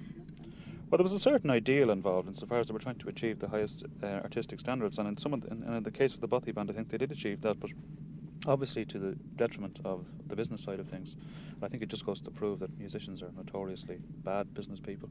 Well, 0.90 0.98
there 0.98 1.04
was 1.04 1.14
a 1.14 1.20
certain 1.20 1.50
ideal 1.50 1.90
involved 1.90 2.28
insofar 2.28 2.60
as 2.60 2.68
they 2.68 2.74
were 2.74 2.80
trying 2.80 3.00
to 3.00 3.10
achieve 3.10 3.40
the 3.40 3.48
highest 3.48 3.84
uh, 4.04 4.06
artistic 4.06 4.60
standards, 4.60 5.00
and 5.00 5.08
in 5.08 5.18
some 5.18 5.40
the, 5.40 5.48
in, 5.48 5.64
in, 5.64 5.84
the 5.84 5.92
case 5.92 6.14
of 6.14 6.22
the 6.22 6.28
Bothy 6.28 6.54
band, 6.54 6.70
I 6.70 6.74
think 6.74 6.90
they 6.90 6.98
did 6.98 7.12
achieve 7.12 7.42
that, 7.42 7.60
but 7.60 7.72
obviously 8.46 8.86
to 8.86 9.00
the 9.00 9.16
detriment 9.38 9.80
of 9.84 10.06
the 10.28 10.36
business 10.36 10.62
side 10.64 10.80
of 10.80 10.88
things. 10.88 11.16
I 11.64 11.68
think 11.68 11.82
it 11.82 11.90
just 11.90 12.06
goes 12.06 12.22
to 12.22 12.32
prove 12.32 12.60
that 12.60 12.78
musicians 12.78 13.22
are 13.24 13.32
notoriously 13.36 13.98
bad 14.24 14.54
business 14.54 14.80
people. 14.80 15.10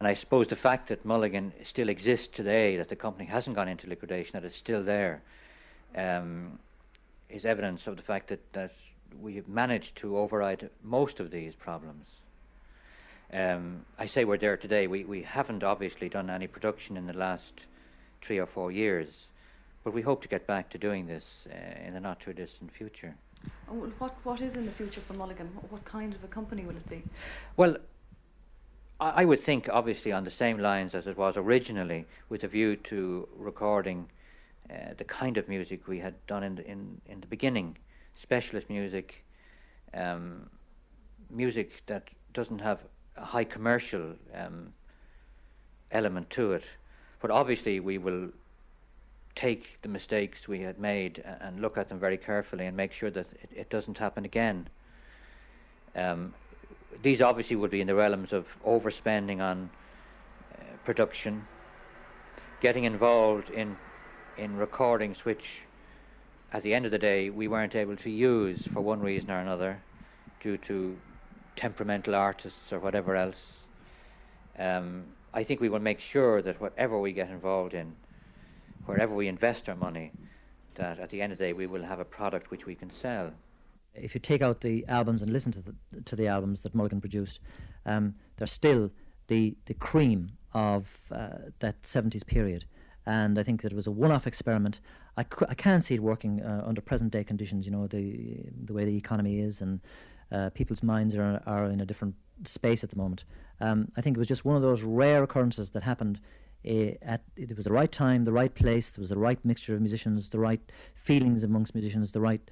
And 0.00 0.06
I 0.06 0.14
suppose 0.14 0.46
the 0.46 0.56
fact 0.56 0.88
that 0.88 1.04
Mulligan 1.04 1.52
still 1.64 1.88
exists 1.88 2.28
today, 2.28 2.76
that 2.76 2.88
the 2.88 2.96
company 2.96 3.26
hasn't 3.26 3.56
gone 3.56 3.68
into 3.68 3.88
liquidation, 3.88 4.32
that 4.34 4.44
it's 4.44 4.56
still 4.56 4.84
there, 4.84 5.22
um, 5.96 6.58
is 7.28 7.44
evidence 7.44 7.86
of 7.86 7.96
the 7.96 8.02
fact 8.02 8.28
that, 8.28 8.52
that 8.52 8.72
we 9.20 9.36
have 9.36 9.48
managed 9.48 9.96
to 9.96 10.18
override 10.18 10.68
most 10.82 11.20
of 11.20 11.30
these 11.30 11.54
problems. 11.54 12.06
Um, 13.32 13.84
I 13.98 14.06
say 14.06 14.24
we're 14.24 14.38
there 14.38 14.56
today. 14.56 14.86
We, 14.86 15.04
we 15.04 15.22
haven't 15.22 15.62
obviously 15.62 16.08
done 16.08 16.30
any 16.30 16.46
production 16.46 16.96
in 16.96 17.06
the 17.06 17.12
last 17.12 17.52
three 18.22 18.38
or 18.38 18.46
four 18.46 18.72
years, 18.72 19.08
but 19.84 19.92
we 19.92 20.02
hope 20.02 20.22
to 20.22 20.28
get 20.28 20.46
back 20.46 20.70
to 20.70 20.78
doing 20.78 21.06
this 21.06 21.24
uh, 21.50 21.86
in 21.86 21.94
the 21.94 22.00
not 22.00 22.20
too 22.20 22.32
distant 22.32 22.72
future. 22.72 23.14
Oh, 23.70 23.74
what 23.98 24.14
what 24.24 24.40
is 24.40 24.54
in 24.54 24.66
the 24.66 24.72
future 24.72 25.00
for 25.06 25.12
Mulligan? 25.14 25.48
What- 25.54 25.70
What 25.72 25.84
kind 25.84 26.14
of 26.14 26.24
a 26.24 26.26
company 26.26 26.64
will 26.64 26.76
it 26.76 26.88
be? 26.88 27.02
Well, 27.56 27.76
I, 28.98 29.22
I 29.22 29.24
would 29.24 29.44
think 29.44 29.68
obviously 29.70 30.10
on 30.10 30.24
the 30.24 30.30
same 30.30 30.58
lines 30.58 30.94
as 30.94 31.06
it 31.06 31.16
was 31.16 31.36
originally, 31.36 32.06
with 32.30 32.42
a 32.44 32.48
view 32.48 32.76
to 32.76 33.28
recording 33.36 34.08
uh, 34.70 34.94
the 34.96 35.04
kind 35.04 35.36
of 35.38 35.48
music 35.48 35.88
we 35.88 35.98
had 35.98 36.14
done 36.26 36.42
in 36.42 36.54
the, 36.56 36.66
in, 36.66 37.00
in 37.06 37.20
the 37.20 37.26
beginning, 37.26 37.76
specialist 38.14 38.68
music, 38.68 39.24
um, 39.94 40.48
music 41.30 41.70
that 41.86 42.08
doesn't 42.34 42.60
have 42.60 42.78
a 43.16 43.24
high 43.24 43.44
commercial 43.44 44.14
um, 44.34 44.72
element 45.90 46.28
to 46.30 46.52
it. 46.52 46.64
But 47.20 47.30
obviously, 47.30 47.80
we 47.80 47.98
will 47.98 48.28
take 49.34 49.78
the 49.82 49.88
mistakes 49.88 50.48
we 50.48 50.60
had 50.60 50.78
made 50.78 51.22
and 51.40 51.60
look 51.60 51.78
at 51.78 51.88
them 51.88 51.98
very 51.98 52.16
carefully 52.16 52.66
and 52.66 52.76
make 52.76 52.92
sure 52.92 53.10
that 53.10 53.26
it, 53.42 53.50
it 53.54 53.70
doesn't 53.70 53.96
happen 53.96 54.24
again. 54.24 54.68
Um, 55.94 56.34
these 57.02 57.22
obviously 57.22 57.56
would 57.56 57.70
be 57.70 57.80
in 57.80 57.86
the 57.86 57.94
realms 57.94 58.32
of 58.32 58.46
overspending 58.66 59.40
on 59.40 59.70
uh, 60.54 60.62
production, 60.84 61.46
getting 62.60 62.84
involved 62.84 63.50
in 63.50 63.76
in 64.38 64.56
recordings 64.56 65.24
which, 65.24 65.62
at 66.52 66.62
the 66.62 66.72
end 66.74 66.84
of 66.84 66.92
the 66.92 66.98
day, 66.98 67.30
we 67.30 67.48
weren't 67.48 67.74
able 67.74 67.96
to 67.96 68.10
use 68.10 68.66
for 68.72 68.80
one 68.80 69.00
reason 69.00 69.30
or 69.30 69.40
another, 69.40 69.80
due 70.40 70.56
to 70.58 70.96
temperamental 71.56 72.14
artists 72.14 72.72
or 72.72 72.78
whatever 72.78 73.16
else. 73.16 73.42
Um, 74.58 75.04
I 75.34 75.44
think 75.44 75.60
we 75.60 75.68
will 75.68 75.80
make 75.80 76.00
sure 76.00 76.40
that 76.42 76.60
whatever 76.60 76.98
we 76.98 77.12
get 77.12 77.30
involved 77.30 77.74
in, 77.74 77.94
wherever 78.86 79.14
we 79.14 79.28
invest 79.28 79.68
our 79.68 79.76
money, 79.76 80.12
that 80.76 80.98
at 80.98 81.10
the 81.10 81.20
end 81.20 81.32
of 81.32 81.38
the 81.38 81.44
day 81.44 81.52
we 81.52 81.66
will 81.66 81.82
have 81.82 82.00
a 82.00 82.04
product 82.04 82.50
which 82.50 82.64
we 82.66 82.74
can 82.74 82.90
sell. 82.90 83.32
if 83.94 84.14
you 84.14 84.20
take 84.20 84.42
out 84.42 84.60
the 84.60 84.84
albums 84.88 85.22
and 85.22 85.32
listen 85.32 85.52
to 85.52 85.60
the 85.60 85.74
to 86.04 86.16
the 86.16 86.26
albums 86.26 86.60
that 86.62 86.74
Mulligan 86.74 87.00
produced, 87.00 87.40
um, 87.86 88.14
they're 88.36 88.46
still 88.46 88.90
the 89.28 89.56
the 89.66 89.74
cream 89.74 90.30
of 90.54 90.86
uh, 91.10 91.28
that 91.60 91.76
seventies 91.82 92.24
period. 92.24 92.64
And 93.08 93.38
I 93.38 93.42
think 93.42 93.62
that 93.62 93.72
it 93.72 93.74
was 93.74 93.86
a 93.86 93.90
one-off 93.90 94.26
experiment. 94.26 94.80
I, 95.16 95.24
can't 95.24 95.82
see 95.82 95.94
it 95.94 96.02
working 96.02 96.42
uh, 96.42 96.62
under 96.66 96.82
present-day 96.82 97.24
conditions. 97.24 97.64
You 97.64 97.72
know 97.72 97.86
the 97.86 98.38
the 98.66 98.74
way 98.74 98.84
the 98.84 98.96
economy 98.96 99.40
is, 99.40 99.62
and 99.62 99.80
uh, 100.30 100.50
people's 100.50 100.82
minds 100.82 101.14
are 101.14 101.42
are 101.46 101.64
in 101.64 101.80
a 101.80 101.86
different 101.86 102.14
space 102.44 102.84
at 102.84 102.90
the 102.90 102.96
moment. 102.96 103.24
Um, 103.60 103.90
I 103.96 104.02
think 104.02 104.16
it 104.16 104.18
was 104.18 104.28
just 104.28 104.44
one 104.44 104.56
of 104.56 104.62
those 104.62 104.82
rare 104.82 105.22
occurrences 105.22 105.70
that 105.70 105.82
happened. 105.82 106.20
Uh, 106.68 106.92
at 107.00 107.22
it 107.36 107.56
was 107.56 107.64
the 107.64 107.72
right 107.72 107.90
time, 107.90 108.26
the 108.26 108.38
right 108.42 108.54
place. 108.54 108.90
There 108.90 109.00
was 109.00 109.08
the 109.08 109.18
right 109.18 109.42
mixture 109.42 109.74
of 109.74 109.80
musicians, 109.80 110.28
the 110.28 110.38
right 110.38 110.60
feelings 110.94 111.42
amongst 111.44 111.74
musicians, 111.74 112.12
the 112.12 112.20
right 112.20 112.42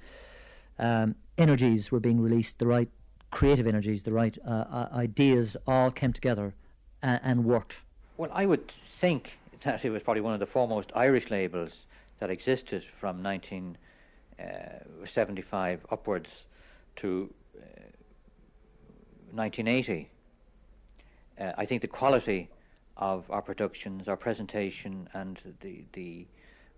um, 0.79 1.13
energies 1.37 1.91
were 1.91 1.99
being 1.99 2.19
released, 2.19 2.57
the 2.57 2.67
right 2.67 2.89
creative 3.29 3.67
energies, 3.67 4.01
the 4.01 4.13
right 4.13 4.35
uh, 4.43 4.49
uh, 4.49 4.89
ideas 4.93 5.55
all 5.67 5.91
came 5.91 6.13
together 6.13 6.55
and, 7.03 7.19
and 7.23 7.45
worked. 7.45 7.75
Well, 8.17 8.31
I 8.33 8.47
would 8.47 8.73
think 8.99 9.33
that 9.63 9.85
it 9.85 9.89
was 9.89 10.03
probably 10.03 10.21
one 10.21 10.33
of 10.33 10.39
the 10.39 10.45
foremost 10.45 10.91
Irish 10.95 11.29
labels 11.29 11.71
that 12.19 12.29
existed 12.29 12.85
from 12.99 13.23
1975 13.23 15.85
upwards 15.91 16.29
to 16.97 17.33
uh, 17.55 17.61
1980. 19.31 20.09
Uh, 21.39 21.53
I 21.57 21.65
think 21.65 21.81
the 21.81 21.87
quality 21.87 22.49
of 22.97 23.25
our 23.29 23.41
productions, 23.41 24.07
our 24.07 24.17
presentation, 24.17 25.07
and 25.13 25.39
the 25.61 25.85
the 25.93 26.27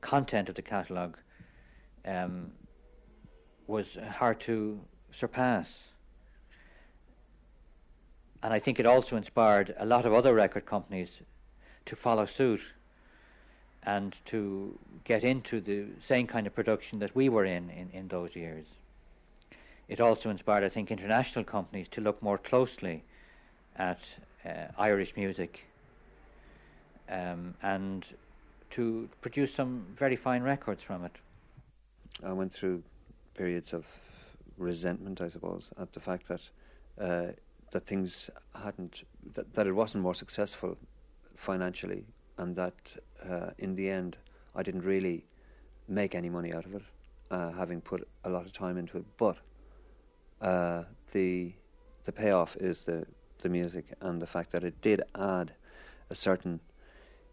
content 0.02 0.50
of 0.50 0.56
the 0.56 0.62
catalogue 0.62 1.18
um, 2.06 2.52
was 3.68 3.98
hard 4.12 4.40
to 4.42 4.80
surpass. 5.12 5.68
And 8.42 8.54
I 8.54 8.60
think 8.60 8.80
it 8.80 8.86
also 8.86 9.18
inspired 9.18 9.76
a 9.78 9.86
lot 9.86 10.06
of 10.06 10.14
other 10.14 10.34
record 10.34 10.66
companies 10.66 11.10
to 11.90 11.96
follow 11.96 12.26
suit 12.26 12.62
and 13.84 14.16
to 14.26 14.78
get 15.04 15.24
into 15.24 15.60
the 15.60 15.86
same 16.08 16.28
kind 16.28 16.48
of 16.48 16.54
production 16.54 17.00
that 17.00 17.16
we 17.16 17.30
were 17.30 17.46
in 17.46 17.70
in, 17.70 17.90
in 17.94 18.08
those 18.08 18.36
years. 18.36 18.66
It 19.88 20.00
also 20.00 20.30
inspired, 20.30 20.64
I 20.64 20.70
think, 20.70 20.92
international 20.92 21.44
companies 21.44 21.88
to 21.90 22.02
look 22.02 22.22
more 22.22 22.38
closely 22.38 23.04
at 23.76 24.00
uh, 24.46 24.68
Irish 24.78 25.16
music 25.16 25.66
um, 27.10 27.56
and 27.64 28.06
to 28.72 29.10
produce 29.22 29.52
some 29.52 29.86
very 29.96 30.16
fine 30.16 30.44
records 30.44 30.84
from 30.84 31.06
it. 31.06 31.16
I 32.24 32.34
went 32.34 32.54
through 32.54 32.84
periods 33.36 33.74
of 33.74 33.86
resentment, 34.58 35.22
I 35.22 35.30
suppose, 35.30 35.70
at 35.80 35.92
the 35.94 36.00
fact 36.00 36.28
that 36.28 36.42
uh, 37.02 37.32
that 37.72 37.86
things 37.88 38.30
hadn't 38.54 39.04
that, 39.34 39.54
that 39.56 39.66
it 39.66 39.72
wasn't 39.72 40.04
more 40.04 40.16
successful 40.16 40.78
financially, 41.40 42.06
and 42.38 42.56
that 42.56 42.76
uh, 43.30 43.50
in 43.58 43.76
the 43.76 43.90
end 43.90 44.18
I 44.56 44.64
didn't 44.64 44.84
really 44.84 45.26
make 45.88 46.16
any 46.16 46.30
money 46.30 46.54
out 46.54 46.66
of 46.66 46.76
it, 46.76 46.82
uh, 47.32 47.52
having 47.52 47.82
put 47.82 48.08
a 48.24 48.30
lot 48.30 48.46
of 48.46 48.54
time 48.54 48.78
into 48.78 48.98
it. 48.98 49.06
But 49.18 49.38
uh, 50.42 50.84
the 51.12 51.54
the 52.06 52.12
payoff 52.12 52.56
is 52.58 52.80
the 52.80 53.06
the 53.42 53.50
music 53.50 53.86
and 54.02 54.22
the 54.22 54.28
fact 54.28 54.52
that 54.52 54.64
it 54.64 54.82
did 54.82 55.02
add 55.16 55.54
a 56.10 56.16
certain 56.16 56.60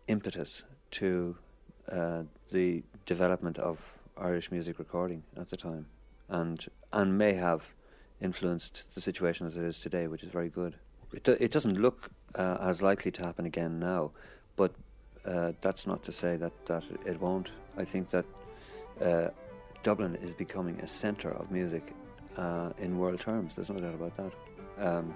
impetus 0.07 0.63
to 0.93 1.37
uh, 1.91 2.23
the 2.53 2.83
development 3.07 3.59
of 3.59 3.79
Irish 4.17 4.51
music 4.51 4.79
recording 4.79 5.23
at 5.37 5.51
the 5.51 5.57
time, 5.57 5.87
and 6.29 6.67
and 6.93 7.19
may 7.19 7.35
have 7.35 7.63
influenced 8.21 8.85
the 8.95 9.01
situation 9.01 9.47
as 9.47 9.57
it 9.57 9.63
is 9.65 9.79
today, 9.79 10.07
which 10.07 10.23
is 10.23 10.31
very 10.31 10.49
good. 10.49 10.77
It 11.13 11.25
do, 11.25 11.37
it 11.39 11.51
doesn't 11.53 11.79
look 11.81 12.11
uh, 12.37 12.59
as 12.61 12.83
likely 12.83 13.11
to 13.13 13.23
happen 13.23 13.47
again 13.47 13.79
now, 13.79 14.11
but 14.57 14.73
uh, 15.25 15.53
that's 15.61 15.87
not 15.87 16.05
to 16.05 16.13
say 16.13 16.37
that 16.37 16.53
that 16.67 16.85
it 17.05 17.21
won't. 17.21 17.49
I 17.77 17.85
think 17.85 18.11
that 18.11 18.25
uh, 19.01 19.29
Dublin 19.83 20.17
is 20.17 20.33
becoming 20.33 20.81
a 20.81 20.89
centre 20.89 21.31
of 21.31 21.51
music 21.51 21.93
uh, 22.37 22.71
in 22.79 22.99
world 22.99 23.21
terms. 23.21 23.57
There's 23.57 23.71
no 23.71 23.81
doubt 23.81 23.95
about 23.95 24.17
that. 24.17 24.33
Um, 24.87 25.15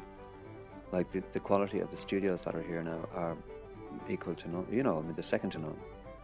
like 0.92 1.12
the, 1.12 1.22
the 1.32 1.40
quality 1.40 1.78
of 1.80 1.90
the 1.90 1.96
studios 1.96 2.40
that 2.42 2.54
are 2.54 2.62
here 2.62 2.82
now 2.82 3.08
are 3.14 3.36
equal 4.08 4.34
to 4.34 4.50
none. 4.50 4.66
You 4.70 4.82
know, 4.82 4.98
I 4.98 5.02
mean, 5.02 5.14
they're 5.14 5.22
second 5.22 5.50
to 5.50 5.58
none, 5.58 5.76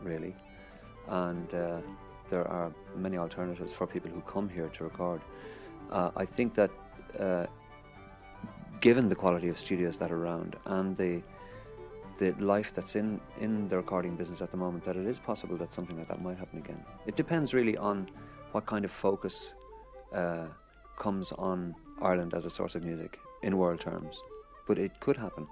really. 0.03 0.34
And 1.09 1.53
uh, 1.55 1.80
there 2.30 2.47
are 2.49 2.72
many 2.97 3.16
alternatives 3.16 3.72
for 3.72 3.86
people 3.86 4.11
who 4.11 4.20
come 4.22 4.49
here 4.49 4.68
to 4.68 4.84
record. 4.84 5.20
Uh, 5.90 6.11
I 6.16 6.24
think 6.24 6.55
that 6.57 6.70
given 8.80 9.08
the 9.08 9.14
quality 9.14 9.48
of 9.48 9.58
studios 9.58 9.96
that 9.98 10.10
are 10.10 10.22
around 10.24 10.56
and 10.66 10.96
the 10.96 11.22
the 12.18 12.32
life 12.38 12.72
that's 12.74 12.96
in, 12.96 13.20
in 13.40 13.68
the 13.68 13.76
recording 13.76 14.16
business 14.16 14.40
at 14.40 14.50
the 14.50 14.56
moment, 14.56 14.82
that 14.86 14.96
it 14.96 15.06
is 15.06 15.18
possible 15.18 15.54
that 15.58 15.74
something 15.74 15.98
like 15.98 16.08
that 16.08 16.22
might 16.22 16.38
happen 16.38 16.58
again. 16.58 16.82
It 17.06 17.14
depends 17.14 17.52
really 17.52 17.76
on 17.76 18.08
what 18.52 18.64
kind 18.64 18.86
of 18.86 18.90
focus 18.90 19.52
uh, 20.14 20.46
comes 20.98 21.32
on 21.32 21.74
Ireland 22.00 22.32
as 22.34 22.46
a 22.46 22.50
source 22.50 22.74
of 22.74 22.82
music 22.82 23.18
in 23.42 23.58
world 23.58 23.80
terms, 23.80 24.16
but 24.66 24.78
it 24.78 24.98
could 25.00 25.16
happen. 25.16 25.46